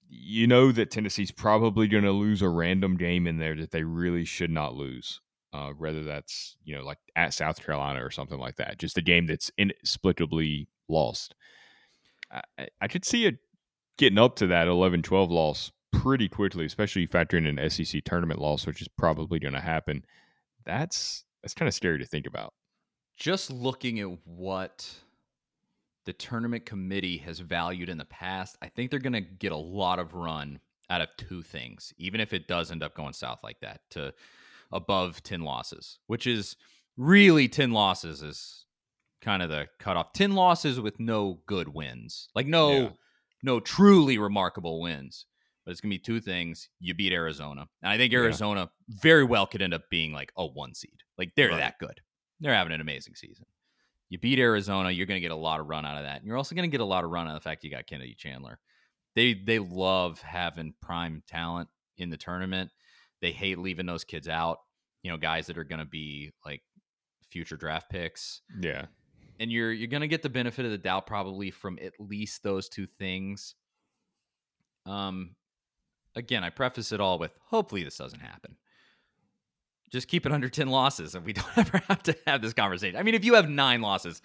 [0.08, 3.84] You know that Tennessee's probably going to lose a random game in there that they
[3.84, 5.20] really should not lose.
[5.52, 9.02] Uh, whether that's you know like at South Carolina or something like that, just a
[9.02, 11.34] game that's inexplicably lost.
[12.30, 13.38] I, I could see it
[13.98, 15.72] getting up to that 11-12 loss
[16.02, 20.06] pretty quickly, especially factoring in an SEC tournament loss, which is probably going to happen.
[20.66, 22.54] That's that's kind of scary to think about.
[23.18, 24.90] Just looking at what
[26.06, 29.58] the tournament committee has valued in the past, I think they're going to get a
[29.58, 33.40] lot of run out of two things, even if it does end up going south
[33.44, 34.14] like that to
[34.72, 36.56] above 10 losses, which is
[36.98, 38.66] really 10 losses is
[39.22, 40.14] kind of the cutoff.
[40.14, 42.90] 10 losses with no good wins, like no, yeah.
[43.44, 45.26] no truly remarkable wins.
[45.66, 46.70] But it's going to be two things.
[46.80, 47.66] You beat Arizona.
[47.82, 48.96] And I think Arizona yeah.
[49.02, 51.00] very well could end up being like a one seed.
[51.18, 51.58] Like they're right.
[51.58, 52.02] that good.
[52.40, 53.46] They're having an amazing season.
[54.10, 56.18] You beat Arizona, you're going to get a lot of run out of that.
[56.18, 57.72] And you're also going to get a lot of run out of the fact you
[57.72, 58.60] got Kennedy Chandler.
[59.16, 62.70] They they love having prime talent in the tournament.
[63.22, 64.60] They hate leaving those kids out.
[65.02, 66.62] You know, guys that are going to be like
[67.32, 68.42] future draft picks.
[68.60, 68.86] Yeah.
[69.40, 72.44] And you're you're going to get the benefit of the doubt probably from at least
[72.44, 73.56] those two things.
[74.86, 75.32] Um
[76.16, 78.56] again, I preface it all with hopefully this doesn't happen.
[79.92, 82.98] Just keep it under 10 losses and we don't ever have to have this conversation.
[82.98, 84.22] I mean, if you have nine losses,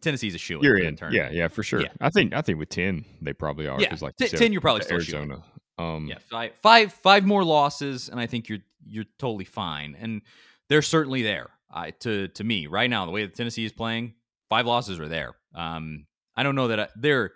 [0.00, 0.98] Tennessee's a shoe You're in.
[1.10, 1.82] Yeah, yeah, for sure.
[1.82, 1.88] Yeah.
[2.00, 3.80] I think I think with 10, they probably are.
[3.80, 5.42] Yeah, like T- 10, you're probably still Arizona.
[5.78, 9.96] Um, yeah, five, five, five more losses, and I think you're you're totally fine.
[9.98, 10.22] And
[10.68, 11.50] they're certainly there.
[11.72, 14.14] Uh, to to me right now, the way that Tennessee is playing,
[14.48, 15.34] five losses are there.
[15.54, 17.32] Um, I don't know that I, they're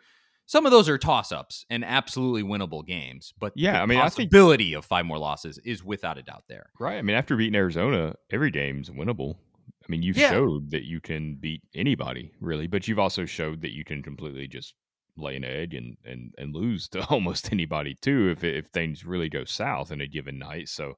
[0.47, 4.09] some of those are toss ups and absolutely winnable games, but Yeah, I mean, I
[4.09, 6.70] think- possibility of five more losses is without a doubt there.
[6.78, 6.99] Right.
[6.99, 9.36] I mean, after beating Arizona, every game's winnable.
[9.68, 10.30] I mean, you've Yeah.
[10.30, 14.49] showed that you can beat anybody, really, but you've also showed that you can completely
[14.49, 14.74] just
[15.18, 19.28] lay an egg and and, and lose to almost anybody too if if things really
[19.28, 20.68] go south in a given night.
[20.68, 20.94] So,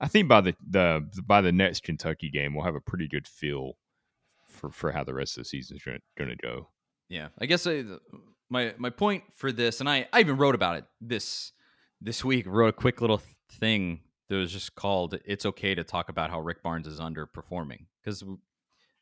[0.00, 3.26] I think by the the by the next Kentucky game, we'll have a pretty good
[3.26, 3.76] feel
[4.46, 6.68] for for how the rest of the season's going to go.
[7.08, 7.82] Yeah, I guess I,
[8.50, 11.52] my my point for this, and I I even wrote about it this
[12.00, 12.46] this week.
[12.46, 13.20] Wrote a quick little
[13.52, 17.86] thing that was just called "It's okay to talk about how Rick Barnes is underperforming"
[18.02, 18.24] because.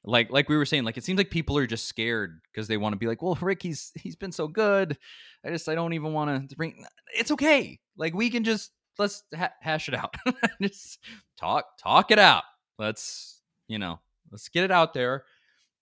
[0.09, 2.77] Like, like we were saying, like it seems like people are just scared because they
[2.77, 4.97] want to be like, "Well, Rick, he's he's been so good.
[5.45, 7.81] I just I don't even want to bring." It's okay.
[7.97, 8.71] Like we can just
[9.01, 10.15] let's ha- hash it out.
[10.63, 11.01] just
[11.37, 12.45] talk talk it out.
[12.79, 13.99] Let's you know
[14.31, 15.25] let's get it out there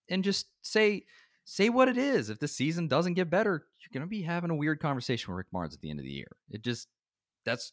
[0.09, 1.05] and just say
[1.45, 2.29] say what it is.
[2.29, 5.51] If the season doesn't get better, you're gonna be having a weird conversation with Rick
[5.51, 6.27] Barnes at the end of the year.
[6.49, 6.87] It just
[7.45, 7.71] that's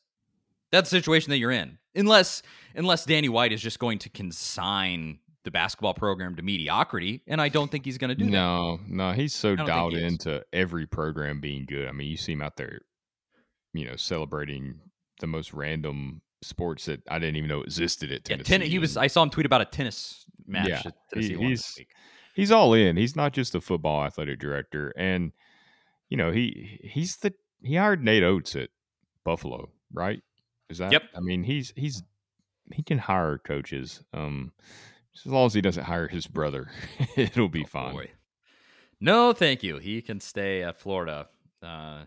[0.71, 1.79] that's the situation that you're in.
[1.95, 2.43] Unless
[2.75, 7.49] unless Danny White is just going to consign the basketball program to mediocrity, and I
[7.49, 8.31] don't think he's going to do that.
[8.31, 11.89] No, no, he's so dialed he into every program being good.
[11.89, 12.83] I mean, you see him out there,
[13.75, 14.79] you know, celebrating
[15.21, 18.97] the most random sports that I didn't even know existed at Yeah, ten, he was.
[18.97, 20.69] I saw him tweet about a tennis match.
[20.69, 21.89] Yeah, Tennessee he- he's- week.
[22.35, 22.97] He's all in.
[22.97, 25.33] He's not just a football athletic director, and
[26.09, 28.71] you know, he he's the he hired Nate Oats at
[29.25, 30.23] Buffalo, right?
[30.71, 30.93] Is that?
[30.93, 31.03] Yep.
[31.15, 32.03] I mean, he's he's
[32.73, 34.03] he can hire coaches.
[34.15, 34.53] Um,
[35.15, 36.71] as long as he doesn't hire his brother,
[37.17, 37.95] it'll be Oh, fine.
[37.95, 38.11] boy.
[39.01, 39.79] No, thank you.
[39.79, 41.29] He can stay at Florida.
[41.63, 42.05] Uh,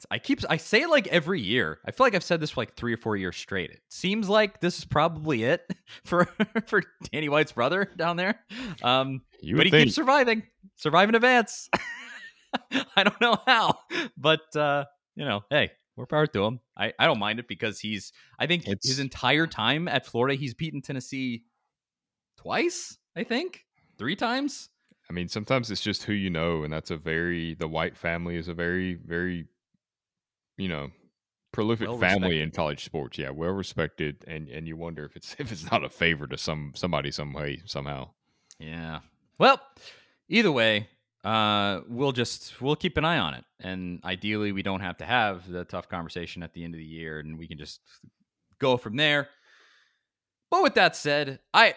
[0.00, 1.78] it's, I keep I say it like every year.
[1.86, 3.70] I feel like I've said this for like three or four years straight.
[3.70, 5.62] It seems like this is probably it
[6.04, 6.24] for
[6.66, 6.82] for
[7.12, 8.40] Danny White's brother down there.
[8.82, 10.42] Um, You but he think keeps surviving,
[10.76, 11.68] surviving advance.
[12.96, 13.78] I don't know how,
[14.16, 14.84] but uh,
[15.16, 16.60] you know, hey, we're power to him.
[16.76, 18.12] I, I don't mind it because he's.
[18.38, 21.44] I think It's- his entire time at Florida, he's beaten Tennessee
[22.38, 22.96] twice.
[23.16, 23.64] I think
[23.98, 24.68] three times.
[25.08, 28.36] I mean, sometimes it's just who you know, and that's a very the White family
[28.36, 29.46] is a very, very,
[30.60, 30.90] you know,
[31.52, 33.18] prolific Well family in college sports.
[33.18, 36.38] Yeah, well respected, and and you wonder if it's if it's not a favor to
[36.38, 38.10] some somebody some way somehow.
[38.58, 39.00] Yeah.
[39.38, 39.60] Well,
[40.28, 40.88] either way,
[41.24, 45.06] uh, we'll just we'll keep an eye on it, and ideally, we don't have to
[45.06, 47.80] have the tough conversation at the end of the year, and we can just
[48.58, 49.28] go from there.
[50.50, 51.74] But with that said, I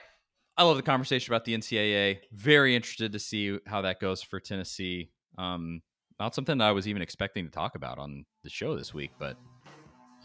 [0.58, 2.20] I love the conversation about the NCAA.
[2.34, 5.10] Very interested to see how that goes for Tennessee.
[5.38, 5.82] Um,
[6.20, 9.12] not something that I was even expecting to talk about on the show this week,
[9.20, 9.38] but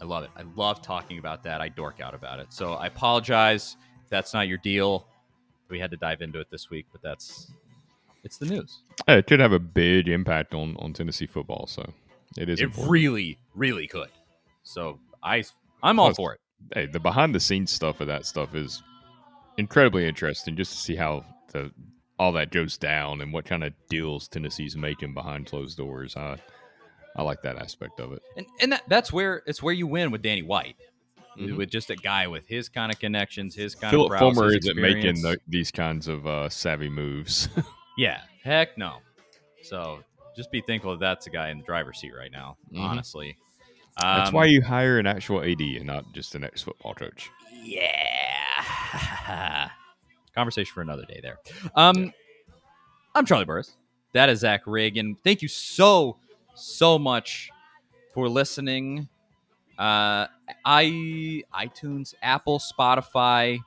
[0.01, 0.29] I love it.
[0.35, 1.61] I love talking about that.
[1.61, 2.53] I dork out about it.
[2.53, 5.07] So I apologize if that's not your deal.
[5.69, 7.51] We had to dive into it this week, but that's
[8.23, 8.81] it's the news.
[9.07, 11.83] Yeah, it could have a big impact on on Tennessee football, so
[12.37, 12.59] it is.
[12.59, 12.91] It important.
[12.91, 14.09] really, really could.
[14.63, 15.43] So I
[15.83, 16.39] I'm all Plus- for it.
[16.73, 18.81] hey, the behind the scenes stuff of that stuff is
[19.57, 21.71] incredibly interesting just to see how the
[22.17, 26.17] all that goes down and what kind of deals Tennessee's making behind closed doors.
[26.17, 26.37] I
[27.15, 28.21] I like that aspect of it.
[28.37, 30.75] And and that, that's where it's where you win with Danny White.
[31.37, 31.55] Mhm.
[31.57, 34.55] With just a guy with his kind of connections, his kind Phillip of Fulmer browse,
[34.55, 37.47] isn't making the, these kinds of uh, savvy moves.
[37.97, 38.99] Yeah, heck no.
[39.61, 39.99] So
[40.33, 42.55] just be thankful that that's a guy in the driver's seat right now.
[42.73, 42.79] Mhm.
[42.79, 43.35] Honestly,
[44.01, 47.29] That's Um, why you hire an actual AD and not just an ex football coach.
[47.61, 47.89] Yeah.
[50.35, 51.39] Conversation for another day there.
[51.75, 52.13] Um,
[53.15, 53.75] I'm Charlie Burris.
[54.13, 55.15] That is Zach Ragan.
[55.23, 56.17] Thank you so,
[56.59, 57.49] so much
[58.13, 59.07] for listening.
[59.77, 60.27] Uh,
[60.65, 63.59] I iTunes, Apple, Spotify,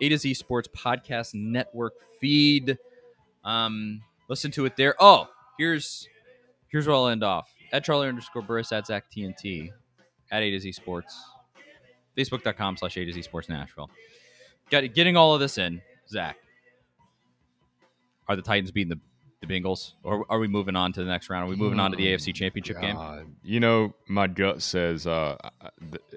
[0.00, 2.78] A to Z Sports Podcast Network feed.
[3.44, 4.94] Um, listen to it there.
[5.00, 5.28] Oh,
[5.58, 6.08] here's
[6.68, 7.52] here's where I'll end off.
[7.72, 9.70] At Charlie underscore Burris at Zach TNT
[10.30, 11.24] at A to Z Sports
[12.16, 13.90] facebook.com slash A to Z Sports Nashville.
[14.70, 16.36] Got getting all of this in, Zach.
[18.28, 19.00] Are the Titans beating the,
[19.46, 19.92] the Bengals?
[20.02, 21.44] Or are we moving on to the next round?
[21.44, 22.96] Are we moving on to the AFC Championship game?
[23.42, 25.36] You know, my gut says uh,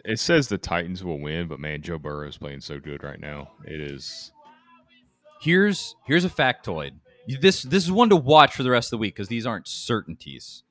[0.05, 3.19] it says the Titans will win, but man, Joe Burrow is playing so good right
[3.19, 3.51] now.
[3.65, 4.31] It is.
[5.41, 6.91] Here's here's a factoid.
[7.41, 9.67] This this is one to watch for the rest of the week because these aren't
[9.67, 10.63] certainties.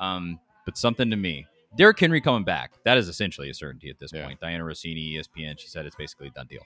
[0.00, 1.46] Um, but something to me.
[1.76, 2.72] Derrick Henry coming back.
[2.84, 4.26] That is essentially a certainty at this Yeah.
[4.26, 4.40] point.
[4.40, 6.62] Dianna Russini, ESPN, she said it's basically a done deal.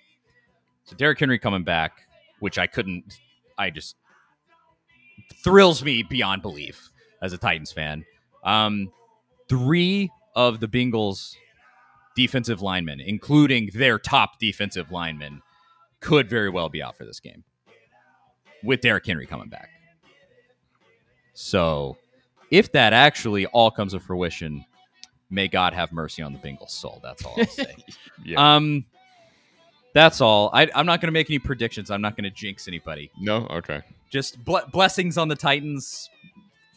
[0.84, 1.92] So Derrick Henry coming back,
[2.40, 3.18] which I couldn't
[3.58, 3.96] I just
[5.42, 6.90] thrills me beyond belief
[7.22, 8.04] as a Titans fan.
[8.44, 8.92] Um,
[9.48, 11.34] three of the Bengals
[12.14, 15.42] defensive linemen, including their top defensive linemen,
[16.00, 17.44] could very well be out for this game
[18.62, 19.68] with Derrick Henry coming back.
[21.34, 21.96] So,
[22.50, 24.64] if that actually all comes to fruition,
[25.30, 27.00] may God have mercy on the Bengals' soul.
[27.02, 27.74] That's all I'll say.
[28.24, 28.56] Yeah.
[28.56, 28.86] Um,
[29.92, 30.50] that's all.
[30.52, 31.90] I, I'm not going to make any predictions.
[31.90, 33.10] I'm not going to jinx anybody.
[33.20, 33.46] no.
[33.50, 33.82] Okay.
[34.10, 36.08] Just ble- blessings on the Titans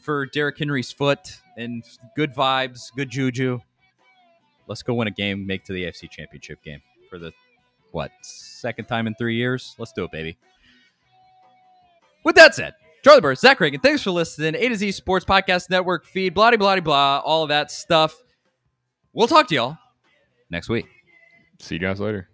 [0.01, 1.84] for Derrick Henry's foot and
[2.15, 3.59] good vibes, good juju.
[4.67, 7.32] Let's go win a game, make to the AFC Championship game for the
[7.91, 9.75] what second time in three years.
[9.77, 10.38] Let's do it, baby.
[12.23, 14.55] With that said, Charlie Burr, Zach Ragan, thanks for listening.
[14.55, 18.15] A to Z Sports Podcast Network feed, blah blah blah, all of that stuff.
[19.13, 19.77] We'll talk to y'all
[20.49, 20.86] next week.
[21.59, 22.30] See you guys later.